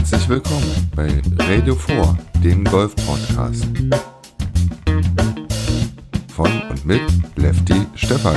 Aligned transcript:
Herzlich 0.00 0.28
willkommen 0.30 0.90
bei 0.96 1.08
Radio 1.40 1.74
4, 1.74 2.16
dem 2.42 2.64
Golf-Podcast. 2.64 3.66
Von 6.34 6.62
und 6.70 6.86
mit 6.86 7.02
Lefty 7.36 7.86
Stefan. 7.96 8.34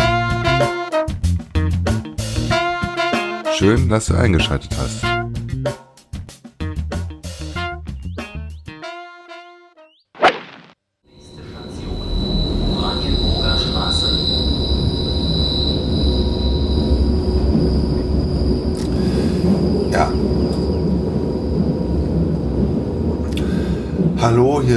Schön, 3.58 3.88
dass 3.88 4.08
du 4.08 4.16
eingeschaltet 4.16 4.76
hast. 4.78 5.13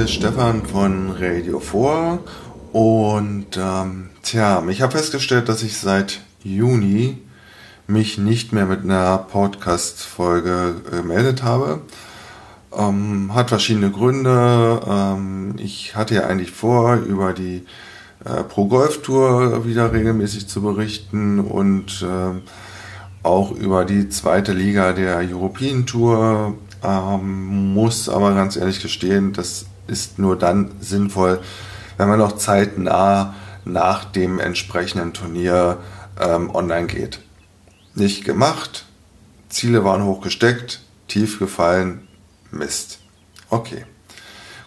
Ist 0.07 0.13
Stefan 0.13 0.65
von 0.65 1.11
Radio 1.11 1.59
4 1.59 2.19
und 2.71 3.47
ähm, 3.57 4.09
tja, 4.23 4.63
ich 4.69 4.81
habe 4.81 4.97
festgestellt, 4.97 5.49
dass 5.49 5.63
ich 5.63 5.75
seit 5.75 6.21
Juni 6.43 7.17
mich 7.87 8.17
nicht 8.17 8.53
mehr 8.53 8.65
mit 8.65 8.85
einer 8.85 9.17
Podcast-Folge 9.17 10.75
gemeldet 10.91 11.43
habe. 11.43 11.81
Ähm, 12.73 13.35
hat 13.35 13.49
verschiedene 13.49 13.91
Gründe. 13.91 14.79
Ähm, 14.87 15.55
ich 15.57 15.97
hatte 15.97 16.15
ja 16.15 16.27
eigentlich 16.27 16.51
vor, 16.51 16.95
über 16.95 17.33
die 17.33 17.65
äh, 18.23 18.43
Pro 18.43 18.67
Golf 18.67 19.01
Tour 19.01 19.65
wieder 19.65 19.91
regelmäßig 19.91 20.47
zu 20.47 20.61
berichten 20.61 21.41
und 21.41 22.05
ähm, 22.09 22.43
auch 23.23 23.51
über 23.51 23.83
die 23.83 24.07
zweite 24.07 24.53
Liga 24.53 24.93
der 24.93 25.17
European 25.17 25.85
Tour. 25.85 26.55
Ähm, 26.83 27.73
muss 27.73 28.09
aber 28.09 28.33
ganz 28.33 28.55
ehrlich 28.55 28.81
gestehen, 28.81 29.33
das 29.33 29.65
ist 29.87 30.19
nur 30.19 30.37
dann 30.37 30.71
sinnvoll, 30.79 31.39
wenn 31.97 32.07
man 32.07 32.19
noch 32.19 32.37
zeitnah 32.37 33.35
nach 33.65 34.05
dem 34.05 34.39
entsprechenden 34.39 35.13
Turnier 35.13 35.77
ähm, 36.19 36.53
online 36.53 36.87
geht. 36.87 37.19
Nicht 37.95 38.25
gemacht, 38.25 38.85
Ziele 39.49 39.83
waren 39.83 40.03
hochgesteckt, 40.03 40.81
tief 41.07 41.39
gefallen, 41.39 42.07
Mist. 42.51 42.99
Okay. 43.49 43.85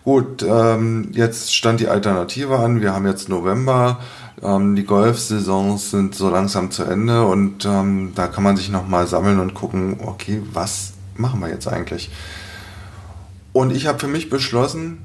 Gut, 0.04 0.42
ähm, 0.42 1.10
jetzt 1.12 1.54
stand 1.54 1.80
die 1.80 1.88
Alternative 1.88 2.58
an. 2.58 2.80
Wir 2.80 2.94
haben 2.94 3.06
jetzt 3.06 3.28
November. 3.28 4.00
Ähm, 4.42 4.74
die 4.74 4.84
Golfsaisons 4.84 5.90
sind 5.90 6.14
so 6.14 6.30
langsam 6.30 6.70
zu 6.70 6.84
Ende 6.84 7.26
und 7.26 7.66
ähm, 7.66 8.12
da 8.14 8.26
kann 8.26 8.42
man 8.42 8.56
sich 8.56 8.70
nochmal 8.70 9.06
sammeln 9.06 9.38
und 9.38 9.54
gucken, 9.54 9.98
okay, 10.02 10.42
was 10.52 10.94
machen 11.20 11.40
wir 11.40 11.48
jetzt 11.48 11.68
eigentlich? 11.68 12.10
Und 13.52 13.72
ich 13.74 13.86
habe 13.86 13.98
für 13.98 14.08
mich 14.08 14.30
beschlossen, 14.30 14.98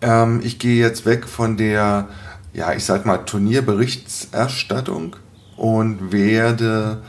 ähm, 0.00 0.40
ich 0.42 0.58
gehe 0.58 0.80
jetzt 0.80 1.06
weg 1.06 1.26
von 1.26 1.56
der, 1.56 2.08
ja, 2.52 2.72
ich 2.72 2.84
sag 2.84 3.06
mal, 3.06 3.18
Turnierberichterstattung 3.18 5.16
und 5.56 6.12
werde 6.12 7.02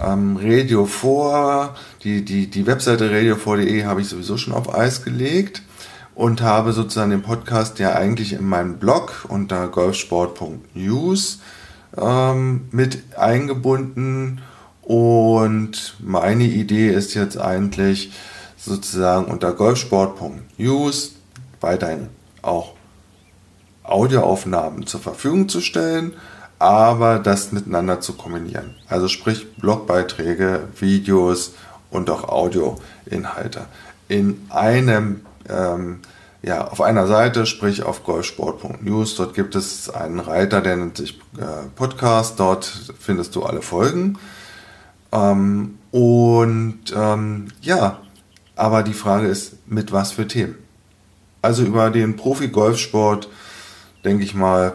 ähm, 0.00 0.38
Radio 0.40 0.86
4, 0.86 1.74
die, 2.02 2.24
die, 2.24 2.48
die 2.48 2.66
Webseite 2.66 3.10
radio4.de 3.10 3.84
habe 3.84 4.00
ich 4.00 4.08
sowieso 4.08 4.36
schon 4.36 4.54
auf 4.54 4.74
Eis 4.74 5.04
gelegt 5.04 5.62
und 6.14 6.40
habe 6.40 6.72
sozusagen 6.72 7.10
den 7.10 7.22
Podcast 7.22 7.78
ja 7.78 7.94
eigentlich 7.94 8.32
in 8.32 8.44
meinem 8.44 8.78
Blog 8.78 9.26
unter 9.28 9.68
golfsport.news 9.68 11.40
ähm, 11.96 12.68
mit 12.70 13.16
eingebunden 13.16 14.40
und 14.88 15.96
meine 15.98 16.44
Idee 16.44 16.88
ist 16.88 17.12
jetzt 17.12 17.38
eigentlich 17.38 18.10
sozusagen 18.56 19.26
unter 19.26 19.52
golfsport.news 19.52 21.12
weiterhin 21.60 22.08
auch 22.40 22.72
Audioaufnahmen 23.82 24.86
zur 24.86 25.00
Verfügung 25.00 25.50
zu 25.50 25.60
stellen, 25.60 26.14
aber 26.58 27.18
das 27.18 27.52
miteinander 27.52 28.00
zu 28.00 28.14
kombinieren. 28.14 28.76
Also 28.88 29.08
sprich 29.08 29.52
Blogbeiträge, 29.56 30.68
Videos 30.80 31.52
und 31.90 32.08
auch 32.08 32.24
Audioinhalte 32.24 33.66
in 34.08 34.46
einem 34.48 35.20
ähm, 35.50 36.00
ja, 36.40 36.66
auf 36.66 36.80
einer 36.80 37.06
Seite, 37.06 37.44
sprich 37.44 37.82
auf 37.82 38.04
golfsport.news. 38.04 39.16
Dort 39.16 39.34
gibt 39.34 39.54
es 39.54 39.90
einen 39.90 40.20
Reiter, 40.20 40.62
der 40.62 40.76
nennt 40.76 40.96
sich 40.96 41.20
äh, 41.36 41.66
Podcast. 41.76 42.40
Dort 42.40 42.64
findest 42.98 43.36
du 43.36 43.42
alle 43.42 43.60
Folgen. 43.60 44.18
Ähm, 45.12 45.78
und 45.90 46.80
ähm, 46.94 47.48
ja, 47.60 47.98
aber 48.56 48.82
die 48.82 48.94
Frage 48.94 49.28
ist, 49.28 49.68
mit 49.68 49.92
was 49.92 50.12
für 50.12 50.26
Themen? 50.26 50.56
Also 51.40 51.62
über 51.62 51.90
den 51.90 52.16
Profi-Golfsport, 52.16 53.28
denke 54.04 54.24
ich 54.24 54.34
mal, 54.34 54.74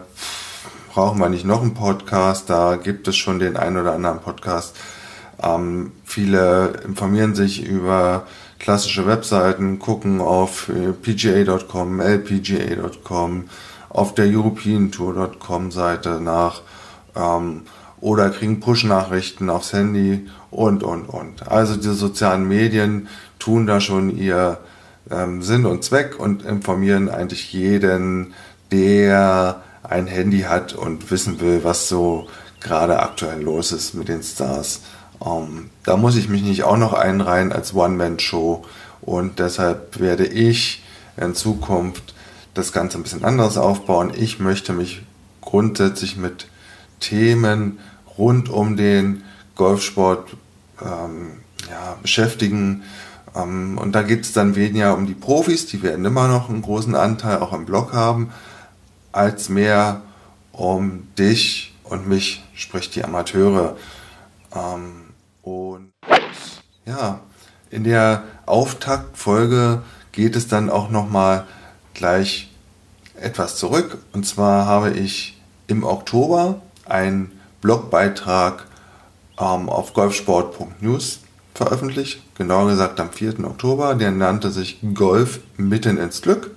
brauchen 0.93 1.19
wir 1.19 1.29
nicht 1.29 1.45
noch 1.45 1.61
einen 1.61 1.73
Podcast. 1.73 2.49
Da 2.49 2.77
gibt 2.77 3.07
es 3.07 3.15
schon 3.17 3.39
den 3.39 3.57
einen 3.57 3.77
oder 3.77 3.93
anderen 3.93 4.19
Podcast. 4.19 4.75
Ähm, 5.41 5.91
viele 6.05 6.81
informieren 6.85 7.35
sich 7.35 7.65
über 7.65 8.25
klassische 8.59 9.05
Webseiten, 9.05 9.79
gucken 9.79 10.21
auf 10.21 10.69
äh, 10.69 10.93
pga.com, 10.93 11.99
lpga.com, 11.99 13.45
auf 13.89 14.15
der 14.15 14.25
europeantour.com 14.27 15.71
Seite 15.71 16.21
nach 16.21 16.61
ähm, 17.15 17.63
oder 18.03 18.31
kriegen 18.31 18.59
Push-Nachrichten 18.59 19.49
aufs 19.49 19.71
Handy 19.71 20.27
und, 20.51 20.83
und, 20.83 21.05
und. 21.05 21.49
Also 21.49 21.77
die 21.77 21.95
sozialen 21.95 22.45
Medien 22.45 23.07
tun 23.39 23.65
da 23.65 23.79
schon 23.79 24.17
ihr 24.17 24.57
ähm, 25.09 25.41
Sinn 25.41 25.65
und 25.65 25.85
Zweck 25.85 26.19
und 26.19 26.43
informieren 26.43 27.07
eigentlich 27.07 27.53
jeden, 27.53 28.33
der 28.73 29.63
ein 29.83 30.07
Handy 30.07 30.41
hat 30.41 30.73
und 30.73 31.11
wissen 31.11 31.39
will, 31.39 31.63
was 31.63 31.87
so 31.87 32.27
gerade 32.59 32.99
aktuell 32.99 33.41
los 33.41 33.71
ist 33.71 33.93
mit 33.93 34.09
den 34.09 34.21
Stars. 34.21 34.81
Ähm, 35.25 35.69
da 35.85 35.95
muss 35.95 36.17
ich 36.17 36.27
mich 36.27 36.43
nicht 36.43 36.63
auch 36.63 36.77
noch 36.77 36.91
einreihen 36.91 37.53
als 37.53 37.73
One-Man-Show 37.73 38.65
und 38.99 39.39
deshalb 39.39 40.01
werde 40.01 40.25
ich 40.25 40.83
in 41.15 41.35
Zukunft 41.35 42.13
das 42.53 42.73
Ganze 42.73 42.97
ein 42.97 43.03
bisschen 43.03 43.23
anders 43.23 43.57
aufbauen. 43.57 44.11
Ich 44.13 44.39
möchte 44.39 44.73
mich 44.73 45.03
grundsätzlich 45.39 46.17
mit 46.17 46.47
Themen 46.99 47.79
rund 48.17 48.49
um 48.49 48.77
den 48.77 49.23
Golfsport 49.55 50.35
ähm, 50.81 51.37
ja, 51.69 51.97
beschäftigen. 52.01 52.83
Ähm, 53.35 53.77
und 53.77 53.93
da 53.93 54.03
geht 54.03 54.21
es 54.21 54.33
dann 54.33 54.55
weniger 54.55 54.95
um 54.95 55.05
die 55.05 55.13
Profis, 55.13 55.65
die 55.65 55.83
werden 55.83 56.05
immer 56.05 56.27
noch 56.27 56.49
einen 56.49 56.61
großen 56.61 56.95
Anteil 56.95 57.39
auch 57.39 57.53
im 57.53 57.65
Blog 57.65 57.93
haben, 57.93 58.31
als 59.11 59.49
mehr 59.49 60.01
um 60.51 61.07
dich 61.17 61.73
und 61.83 62.07
mich, 62.07 62.43
sprich 62.53 62.89
die 62.89 63.03
Amateure. 63.03 63.77
Ähm, 64.55 65.13
und 65.41 65.91
ja, 66.85 67.19
in 67.69 67.83
der 67.83 68.23
Auftaktfolge 68.45 69.81
geht 70.11 70.35
es 70.35 70.47
dann 70.47 70.69
auch 70.69 70.89
nochmal 70.89 71.45
gleich 71.93 72.49
etwas 73.19 73.57
zurück. 73.57 73.97
Und 74.13 74.25
zwar 74.25 74.65
habe 74.65 74.91
ich 74.91 75.41
im 75.67 75.83
Oktober 75.83 76.61
einen 76.85 77.31
Blogbeitrag 77.63 78.65
ähm, 79.39 79.69
auf 79.69 79.93
golfsport.news 79.93 81.21
veröffentlicht, 81.55 82.21
genauer 82.35 82.69
gesagt 82.69 82.99
am 82.99 83.11
4. 83.11 83.43
Oktober. 83.45 83.95
Der 83.95 84.11
nannte 84.11 84.51
sich 84.51 84.79
Golf 84.93 85.39
mitten 85.57 85.97
ins 85.97 86.21
Glück. 86.21 86.51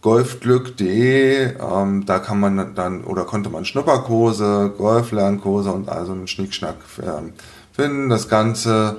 golfglück.de. 0.00 1.56
Ähm, 1.60 2.06
da 2.06 2.18
kann 2.18 2.40
man 2.40 2.74
dann 2.74 3.04
oder 3.04 3.24
konnte 3.24 3.50
man 3.50 3.64
Schnupperkurse, 3.64 4.72
Golflernkurse 4.76 5.70
und 5.72 5.88
also 5.88 6.12
einen 6.12 6.28
Schnickschnack 6.28 6.76
ähm, 7.02 7.32
finden. 7.72 8.08
Das 8.08 8.28
Ganze 8.28 8.96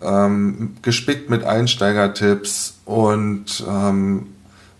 ähm, 0.00 0.76
gespickt 0.82 1.30
mit 1.30 1.44
Einsteigertipps 1.44 2.78
und 2.84 3.64
ähm, 3.68 4.26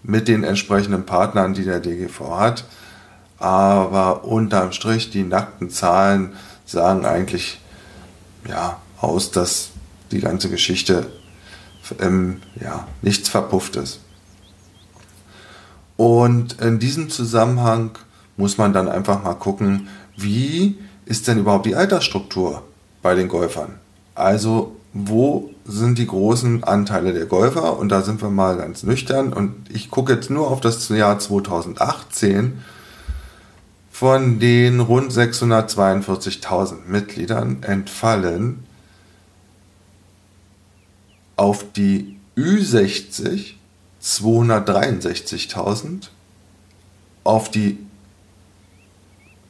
mit 0.03 0.29
den 0.29 0.45
entsprechenden 0.45 1.07
Partnern, 1.07 1.55
die 1.55 1.65
der 1.65 1.81
DGV 1.81 2.39
hat. 2.39 2.65
Aber 3.39 4.25
unterm 4.25 4.73
Strich, 4.73 5.11
die 5.11 5.23
nackten 5.23 5.71
Zahlen 5.71 6.35
sagen 6.67 7.05
eigentlich 7.05 7.61
ja, 8.49 8.79
aus, 9.01 9.31
dass 9.31 9.71
die 10.13 10.21
ganze 10.21 10.51
Geschichte 10.51 11.07
ähm, 12.01 12.43
ja, 12.61 12.87
nichts 13.03 13.29
verpufft 13.29 13.77
ist. 13.77 14.01
Und 15.97 16.61
in 16.61 16.79
diesem 16.79 17.11
Zusammenhang 17.11 17.91
muss 18.37 18.59
man 18.59 18.73
dann 18.73 18.89
einfach 18.89 19.23
mal 19.23 19.35
gucken, 19.35 19.89
wie 20.17 20.77
ist 21.07 21.29
denn 21.29 21.39
überhaupt 21.39 21.67
die 21.67 21.77
Altersstruktur 21.77 22.63
bei 23.03 23.15
den 23.15 23.29
Golfern? 23.29 23.75
Also 24.15 24.77
wo 24.93 25.51
sind 25.65 25.99
die 25.99 26.07
großen 26.07 26.63
Anteile 26.63 27.13
der 27.13 27.27
Golfer? 27.27 27.79
Und 27.79 27.89
da 27.89 28.03
sind 28.03 28.23
wir 28.23 28.31
mal 28.31 28.57
ganz 28.57 28.85
nüchtern. 28.85 29.33
Und 29.33 29.55
ich 29.71 29.91
gucke 29.91 30.13
jetzt 30.15 30.31
nur 30.31 30.51
auf 30.51 30.61
das 30.61 30.89
Jahr 30.89 31.19
2018. 31.19 32.63
Von 33.91 34.39
den 34.39 34.81
rund 34.81 35.13
642.000 35.13 36.87
Mitgliedern 36.87 37.63
entfallen 37.63 38.65
auf 41.37 41.65
die 41.73 42.17
Ü60 42.37 43.55
263.000, 44.05 46.09
auf 47.25 47.51
die 47.51 47.79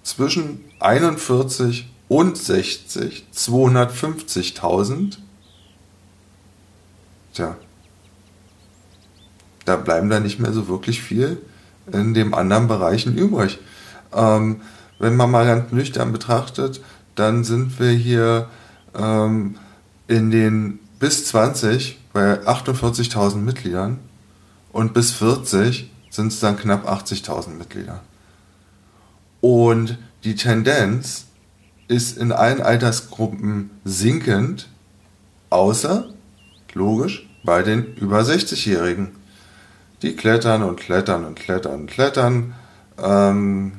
zwischen 0.05 0.65
41 0.79 1.91
und 2.09 2.39
60 2.39 3.27
250.000. 3.35 5.17
Tja, 7.33 7.57
da 9.65 9.77
bleiben 9.77 10.09
da 10.09 10.21
nicht 10.21 10.39
mehr 10.39 10.53
so 10.53 10.69
wirklich 10.69 11.03
viel 11.03 11.43
in 11.93 12.15
den 12.15 12.33
anderen 12.33 12.69
Bereichen 12.69 13.19
übrig. 13.19 13.59
Ähm, 14.13 14.61
wenn 15.01 15.17
man 15.17 15.33
mal 15.33 15.47
ganz 15.47 15.73
nüchtern 15.73 16.13
betrachtet, 16.13 16.81
dann 17.17 17.43
sind 17.43 17.81
wir 17.81 17.91
hier 17.91 18.49
ähm, 18.95 19.57
in 20.07 20.31
den 20.31 20.79
bis 21.01 21.27
20 21.27 21.99
bei 22.13 22.41
48.000 22.43 23.37
Mitgliedern 23.37 23.99
und 24.75 24.93
bis 24.93 25.13
40 25.13 25.89
sind 26.11 26.33
es 26.33 26.41
dann 26.41 26.59
knapp 26.59 26.89
80.000 26.89 27.51
Mitglieder. 27.51 28.01
Und 29.41 29.99
die 30.25 30.35
Tendenz 30.35 31.27
ist 31.87 32.19
in 32.19 32.33
allen 32.33 32.61
Altersgruppen 32.61 33.71
sinkend, 33.85 34.69
außer, 35.49 36.13
logisch, 36.73 37.29
bei 37.45 37.63
den 37.63 37.95
über 37.95 38.23
60-Jährigen. 38.23 39.13
Die 40.03 40.17
klettern 40.17 40.65
und 40.65 40.81
klettern 40.81 41.25
und 41.25 41.39
klettern 41.39 41.83
und 41.83 41.87
klettern. 41.87 42.55
Ähm, 42.99 43.75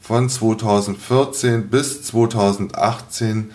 von 0.00 0.28
2014 0.28 1.70
bis 1.70 2.04
2018 2.04 3.50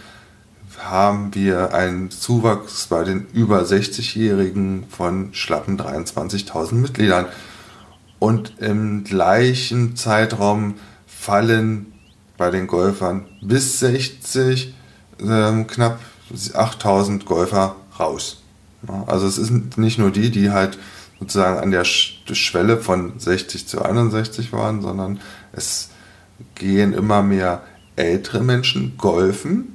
haben 0.89 1.33
wir 1.33 1.73
einen 1.73 2.11
Zuwachs 2.11 2.87
bei 2.87 3.03
den 3.03 3.27
über 3.33 3.61
60-Jährigen 3.61 4.85
von 4.89 5.33
schlappen 5.33 5.79
23.000 5.79 6.75
Mitgliedern. 6.75 7.25
Und 8.19 8.53
im 8.59 9.03
gleichen 9.03 9.95
Zeitraum 9.95 10.75
fallen 11.05 11.93
bei 12.37 12.49
den 12.49 12.67
Golfern 12.67 13.25
bis 13.41 13.79
60 13.79 14.73
äh, 15.19 15.63
knapp 15.63 15.99
8000 16.53 17.25
Golfer 17.25 17.75
raus. 17.99 18.41
Also 19.07 19.27
es 19.27 19.35
sind 19.35 19.77
nicht 19.77 19.97
nur 19.97 20.11
die, 20.11 20.31
die 20.31 20.51
halt 20.51 20.77
sozusagen 21.19 21.59
an 21.59 21.71
der 21.71 21.85
Schwelle 21.85 22.77
von 22.77 23.13
60 23.17 23.67
zu 23.67 23.81
61 23.81 24.53
waren, 24.53 24.81
sondern 24.81 25.19
es 25.53 25.89
gehen 26.55 26.93
immer 26.93 27.23
mehr 27.23 27.63
ältere 27.95 28.43
Menschen 28.43 28.97
golfen 28.97 29.74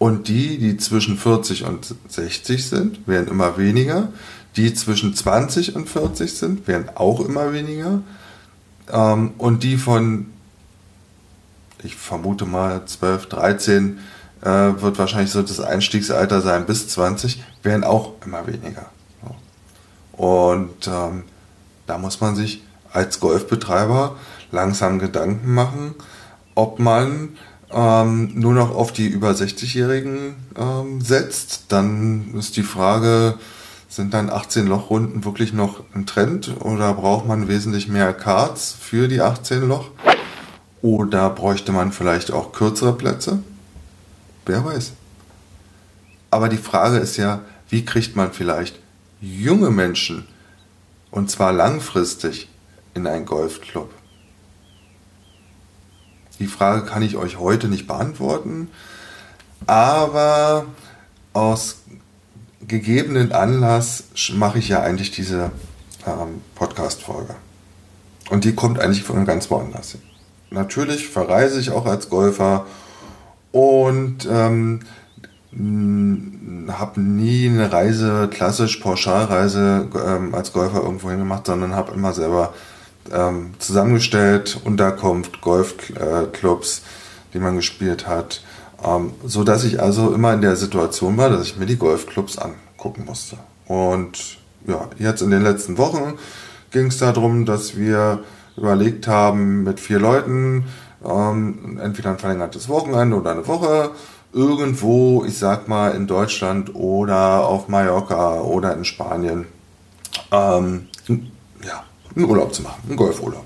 und 0.00 0.28
die, 0.28 0.56
die 0.56 0.78
zwischen 0.78 1.18
40 1.18 1.64
und 1.64 1.94
60 2.08 2.66
sind, 2.66 3.06
werden 3.06 3.28
immer 3.28 3.58
weniger. 3.58 4.08
Die 4.56 4.72
zwischen 4.72 5.14
20 5.14 5.76
und 5.76 5.90
40 5.90 6.32
sind, 6.32 6.66
werden 6.66 6.88
auch 6.94 7.20
immer 7.20 7.52
weniger. 7.52 8.00
Ähm, 8.90 9.32
und 9.36 9.62
die 9.62 9.76
von, 9.76 10.32
ich 11.82 11.96
vermute 11.96 12.46
mal 12.46 12.86
12, 12.86 13.26
13, 13.26 13.98
äh, 14.40 14.46
wird 14.46 14.98
wahrscheinlich 14.98 15.32
so 15.32 15.42
das 15.42 15.60
Einstiegsalter 15.60 16.40
sein 16.40 16.64
bis 16.64 16.88
20, 16.88 17.44
werden 17.62 17.84
auch 17.84 18.14
immer 18.24 18.46
weniger. 18.46 18.86
Und 20.12 20.88
ähm, 20.88 21.24
da 21.86 21.98
muss 21.98 22.22
man 22.22 22.36
sich 22.36 22.64
als 22.90 23.20
Golfbetreiber 23.20 24.16
langsam 24.50 24.98
Gedanken 24.98 25.52
machen, 25.52 25.94
ob 26.54 26.78
man 26.78 27.36
ähm, 27.72 28.32
nur 28.34 28.54
noch 28.54 28.74
auf 28.74 28.92
die 28.92 29.06
über 29.06 29.30
60-Jährigen 29.30 30.34
ähm, 30.56 31.00
setzt, 31.00 31.64
dann 31.68 32.34
ist 32.34 32.56
die 32.56 32.62
Frage, 32.62 33.38
sind 33.88 34.14
dann 34.14 34.30
18 34.30 34.66
Lochrunden 34.66 35.24
wirklich 35.24 35.52
noch 35.52 35.82
ein 35.94 36.06
Trend 36.06 36.52
oder 36.60 36.94
braucht 36.94 37.26
man 37.26 37.48
wesentlich 37.48 37.88
mehr 37.88 38.12
Cards 38.12 38.74
für 38.78 39.08
die 39.08 39.20
18 39.20 39.66
Loch? 39.68 39.90
Oder 40.82 41.28
bräuchte 41.30 41.72
man 41.72 41.92
vielleicht 41.92 42.30
auch 42.30 42.52
kürzere 42.52 42.94
Plätze? 42.94 43.42
Wer 44.46 44.64
weiß. 44.64 44.92
Aber 46.30 46.48
die 46.48 46.56
Frage 46.56 46.98
ist 46.98 47.16
ja, 47.16 47.42
wie 47.68 47.84
kriegt 47.84 48.16
man 48.16 48.32
vielleicht 48.32 48.78
junge 49.20 49.70
Menschen 49.70 50.26
und 51.10 51.30
zwar 51.30 51.52
langfristig 51.52 52.48
in 52.94 53.06
einen 53.06 53.26
Golfclub? 53.26 53.92
Die 56.40 56.46
Frage 56.46 56.86
kann 56.86 57.02
ich 57.02 57.16
euch 57.16 57.38
heute 57.38 57.68
nicht 57.68 57.86
beantworten, 57.86 58.68
aber 59.66 60.64
aus 61.34 61.82
gegebenen 62.66 63.32
Anlass 63.32 64.04
mache 64.32 64.58
ich 64.58 64.68
ja 64.70 64.80
eigentlich 64.80 65.10
diese 65.10 65.50
ähm, 66.06 66.40
Podcast-Folge. 66.54 67.34
Und 68.30 68.44
die 68.44 68.54
kommt 68.54 68.80
eigentlich 68.80 69.02
von 69.02 69.26
ganz 69.26 69.50
woanders 69.50 69.92
hin. 69.92 70.02
Natürlich 70.50 71.08
verreise 71.08 71.60
ich 71.60 71.72
auch 71.72 71.84
als 71.84 72.08
Golfer 72.08 72.64
und 73.52 74.26
ähm, 74.30 74.80
habe 76.72 77.00
nie 77.00 77.48
eine 77.50 77.70
Reise, 77.70 78.28
klassisch 78.32 78.78
Pauschalreise 78.78 79.88
ähm, 79.94 80.34
als 80.34 80.54
Golfer 80.54 80.80
irgendwo 80.80 81.10
hingemacht, 81.10 81.46
sondern 81.46 81.74
habe 81.74 81.92
immer 81.92 82.14
selber 82.14 82.54
ähm, 83.12 83.54
zusammengestellt, 83.58 84.60
Unterkunft, 84.64 85.40
Golfclubs, 85.40 86.82
die 87.32 87.38
man 87.38 87.56
gespielt 87.56 88.06
hat, 88.06 88.42
ähm, 88.84 89.12
so 89.24 89.44
dass 89.44 89.64
ich 89.64 89.80
also 89.80 90.12
immer 90.12 90.32
in 90.34 90.42
der 90.42 90.56
Situation 90.56 91.16
war, 91.16 91.30
dass 91.30 91.46
ich 91.46 91.56
mir 91.56 91.66
die 91.66 91.76
Golfclubs 91.76 92.38
angucken 92.38 93.04
musste. 93.04 93.36
Und 93.66 94.38
ja, 94.66 94.88
jetzt 94.98 95.22
in 95.22 95.30
den 95.30 95.42
letzten 95.42 95.78
Wochen 95.78 96.18
ging 96.70 96.86
es 96.86 96.98
darum, 96.98 97.46
dass 97.46 97.76
wir 97.76 98.24
überlegt 98.56 99.06
haben, 99.06 99.64
mit 99.64 99.80
vier 99.80 99.98
Leuten 99.98 100.64
ähm, 101.04 101.78
entweder 101.82 102.10
ein 102.10 102.18
verlängertes 102.18 102.68
Wochenende 102.68 103.16
oder 103.16 103.32
eine 103.32 103.46
Woche 103.46 103.90
irgendwo, 104.32 105.24
ich 105.24 105.38
sag 105.38 105.66
mal, 105.68 105.94
in 105.94 106.06
Deutschland 106.06 106.74
oder 106.74 107.46
auf 107.46 107.68
Mallorca 107.68 108.40
oder 108.40 108.74
in 108.74 108.84
Spanien. 108.84 109.46
Ähm, 110.30 110.88
ja, 111.64 111.84
einen 112.14 112.24
Urlaub 112.26 112.54
zu 112.54 112.62
machen, 112.62 112.82
einen 112.86 112.96
Golfurlaub. 112.96 113.44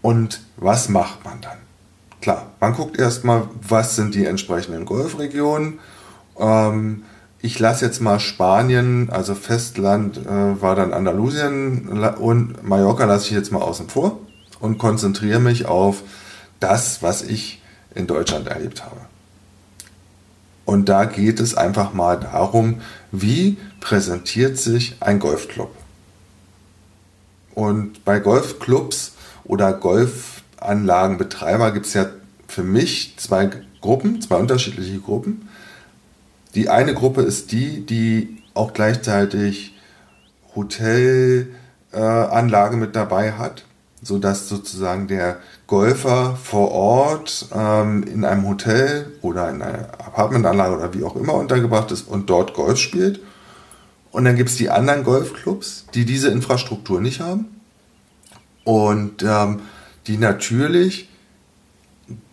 Und 0.00 0.40
was 0.56 0.88
macht 0.88 1.24
man 1.24 1.40
dann? 1.40 1.58
Klar, 2.20 2.46
man 2.60 2.74
guckt 2.74 2.98
erstmal, 2.98 3.48
was 3.68 3.96
sind 3.96 4.14
die 4.14 4.26
entsprechenden 4.26 4.84
Golfregionen. 4.84 5.80
Ähm, 6.38 7.04
ich 7.40 7.58
lasse 7.58 7.84
jetzt 7.84 8.00
mal 8.00 8.20
Spanien, 8.20 9.10
also 9.10 9.34
Festland 9.34 10.18
äh, 10.18 10.62
war 10.62 10.76
dann 10.76 10.92
Andalusien 10.92 11.88
und 11.88 12.62
Mallorca 12.62 13.04
lasse 13.04 13.26
ich 13.26 13.32
jetzt 13.32 13.50
mal 13.50 13.62
außen 13.62 13.88
vor 13.88 14.20
und 14.60 14.78
konzentriere 14.78 15.40
mich 15.40 15.66
auf 15.66 16.02
das, 16.60 17.02
was 17.02 17.22
ich 17.22 17.60
in 17.94 18.06
Deutschland 18.06 18.46
erlebt 18.46 18.84
habe. 18.84 19.00
Und 20.64 20.88
da 20.88 21.04
geht 21.04 21.40
es 21.40 21.56
einfach 21.56 21.92
mal 21.92 22.18
darum, 22.18 22.80
wie 23.10 23.58
präsentiert 23.80 24.56
sich 24.56 24.96
ein 25.00 25.18
Golfclub. 25.18 25.74
Und 27.54 28.04
bei 28.04 28.18
Golfclubs 28.18 29.12
oder 29.44 29.72
Golfanlagenbetreiber 29.72 31.72
gibt 31.72 31.86
es 31.86 31.94
ja 31.94 32.06
für 32.48 32.62
mich 32.62 33.14
zwei 33.16 33.50
Gruppen, 33.80 34.20
zwei 34.20 34.36
unterschiedliche 34.36 35.00
Gruppen. 35.00 35.48
Die 36.54 36.68
eine 36.68 36.94
Gruppe 36.94 37.22
ist 37.22 37.52
die, 37.52 37.84
die 37.84 38.42
auch 38.54 38.74
gleichzeitig 38.74 39.74
Hotelanlage 40.54 42.74
äh, 42.74 42.78
mit 42.78 42.94
dabei 42.94 43.32
hat, 43.32 43.64
sodass 44.02 44.48
sozusagen 44.48 45.08
der 45.08 45.38
Golfer 45.66 46.36
vor 46.36 46.72
Ort 46.72 47.48
ähm, 47.54 48.02
in 48.02 48.24
einem 48.24 48.46
Hotel 48.46 49.12
oder 49.22 49.48
in 49.48 49.62
einer 49.62 49.88
Apartmentanlage 49.98 50.76
oder 50.76 50.94
wie 50.94 51.04
auch 51.04 51.16
immer 51.16 51.34
untergebracht 51.34 51.90
ist 51.90 52.08
und 52.08 52.28
dort 52.28 52.54
Golf 52.54 52.78
spielt. 52.78 53.20
Und 54.12 54.24
dann 54.24 54.36
gibt 54.36 54.50
es 54.50 54.56
die 54.56 54.70
anderen 54.70 55.04
Golfclubs, 55.04 55.86
die 55.94 56.04
diese 56.04 56.28
Infrastruktur 56.28 57.00
nicht 57.00 57.20
haben 57.20 57.46
und 58.64 59.22
ähm, 59.22 59.62
die 60.06 60.18
natürlich 60.18 61.08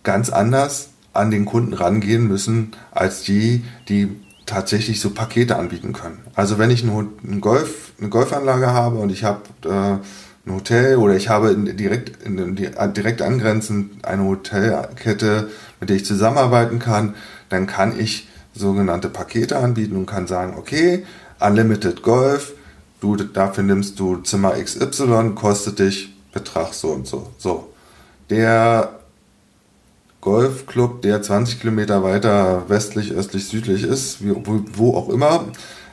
ganz 0.04 0.30
anders 0.30 0.90
an 1.14 1.32
den 1.32 1.46
Kunden 1.46 1.74
rangehen 1.74 2.28
müssen 2.28 2.72
als 2.92 3.24
die, 3.24 3.64
die 3.88 4.10
tatsächlich 4.46 5.00
so 5.00 5.12
Pakete 5.12 5.56
anbieten 5.56 5.94
können. 5.94 6.20
Also 6.36 6.58
wenn 6.58 6.72
ich 6.72 6.84
ein 6.84 7.42
Golf, 7.42 7.94
eine 8.00 8.10
Golfanlage 8.10 8.68
habe 8.68 8.98
und 8.98 9.12
ich 9.12 9.24
habe 9.24 9.42
äh, 9.66 9.70
ein 9.70 10.56
Hotel 10.56 10.98
oder 10.98 11.16
ich 11.16 11.30
habe 11.30 11.52
in, 11.52 11.78
direkt, 11.78 12.24
in, 12.24 12.56
direkt 12.56 13.22
angrenzend 13.22 14.06
eine 14.06 14.24
Hotelkette, 14.24 15.50
mit 15.80 15.90
der 15.90 15.98
ich 15.98 16.06
zusammenarbeiten 16.06 16.80
kann, 16.80 17.16
dann 17.50 17.68
kann 17.68 18.00
ich 18.00 18.28
sogenannte 18.54 19.10
Pakete 19.10 19.58
anbieten 19.58 19.96
und 19.96 20.06
kann 20.06 20.28
sagen, 20.28 20.56
okay, 20.58 21.06
Unlimited 21.40 22.02
Golf, 22.02 22.54
du, 23.02 23.16
dafür 23.16 23.64
nimmst 23.64 24.00
du 24.00 24.18
Zimmer 24.18 24.54
XY, 24.62 25.32
kostet 25.36 25.80
dich 25.80 26.14
Betrag 26.32 26.74
so 26.74 26.90
und 26.90 27.08
so. 27.08 27.28
So. 27.38 27.74
Der 28.30 29.00
Golfclub, 30.22 31.02
der 31.02 31.22
20 31.22 31.62
Kilometer 31.62 32.04
weiter 32.04 32.68
westlich, 32.68 33.12
östlich, 33.12 33.48
südlich 33.48 33.84
ist, 33.84 34.18
wo, 34.22 34.64
wo 34.74 34.96
auch 34.96 35.10
immer, 35.10 35.46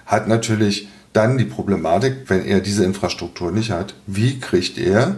hat 0.04 0.28
natürlich 0.28 0.88
dann 1.12 1.38
die 1.38 1.44
Problematik, 1.44 2.24
wenn 2.26 2.44
er 2.44 2.60
diese 2.60 2.84
Infrastruktur 2.84 3.52
nicht 3.52 3.70
hat, 3.70 3.94
wie 4.06 4.38
kriegt 4.38 4.78
er 4.78 5.16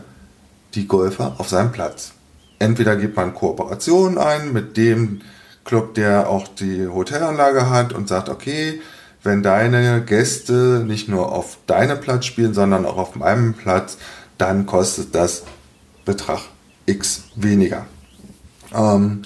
die 0.74 0.86
Golfer 0.86 1.36
auf 1.38 1.48
seinen 1.48 1.72
Platz? 1.72 2.12
Entweder 2.58 2.96
gibt 2.96 3.16
man 3.16 3.34
Kooperationen 3.34 4.18
ein 4.18 4.52
mit 4.52 4.76
dem 4.76 5.22
Club, 5.64 5.94
der 5.94 6.28
auch 6.28 6.48
die 6.48 6.86
Hotelanlage 6.86 7.70
hat 7.70 7.92
und 7.92 8.08
sagt, 8.08 8.28
okay, 8.28 8.80
wenn 9.22 9.42
deine 9.42 10.02
Gäste 10.04 10.84
nicht 10.86 11.08
nur 11.08 11.32
auf 11.32 11.58
deinem 11.66 12.00
Platz 12.00 12.26
spielen, 12.26 12.54
sondern 12.54 12.86
auch 12.86 12.96
auf 12.96 13.16
meinem 13.16 13.54
Platz, 13.54 13.98
dann 14.38 14.66
kostet 14.66 15.14
das 15.14 15.44
Betrag 16.04 16.40
X 16.86 17.24
weniger. 17.34 17.86
Ähm, 18.72 19.22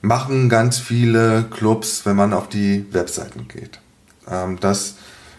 machen 0.00 0.48
ganz 0.48 0.78
viele 0.78 1.44
Clubs, 1.50 2.06
wenn 2.06 2.16
man 2.16 2.32
auf 2.32 2.48
die 2.48 2.86
Webseiten 2.92 3.48
geht. 3.48 3.80
Ähm, 4.28 4.58
dass 4.60 4.96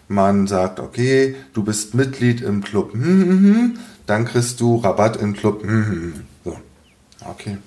man 0.08 0.48
sagt, 0.48 0.80
okay, 0.80 1.36
du 1.54 1.64
bist 1.64 1.94
Mitglied 1.94 2.42
im 2.42 2.64
Club, 2.64 2.94
hm, 2.94 3.04
hm, 3.04 3.30
hm, 3.30 3.80
dann 4.06 4.26
kriegst 4.26 4.60
du 4.60 4.78
Rabatt 4.78 5.18
im 5.18 5.36
Club. 5.36 5.64
So. 6.44 6.58
Okay, 7.26 7.58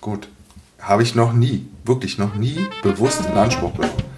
gut. 0.00 0.28
Habe 0.80 1.04
ich 1.04 1.14
noch 1.14 1.32
nie, 1.32 1.68
wirklich 1.84 2.18
noch 2.18 2.34
nie 2.34 2.58
bewusst 2.82 3.24
in 3.24 3.32
Anspruch 3.36 3.74
genommen. 3.74 4.11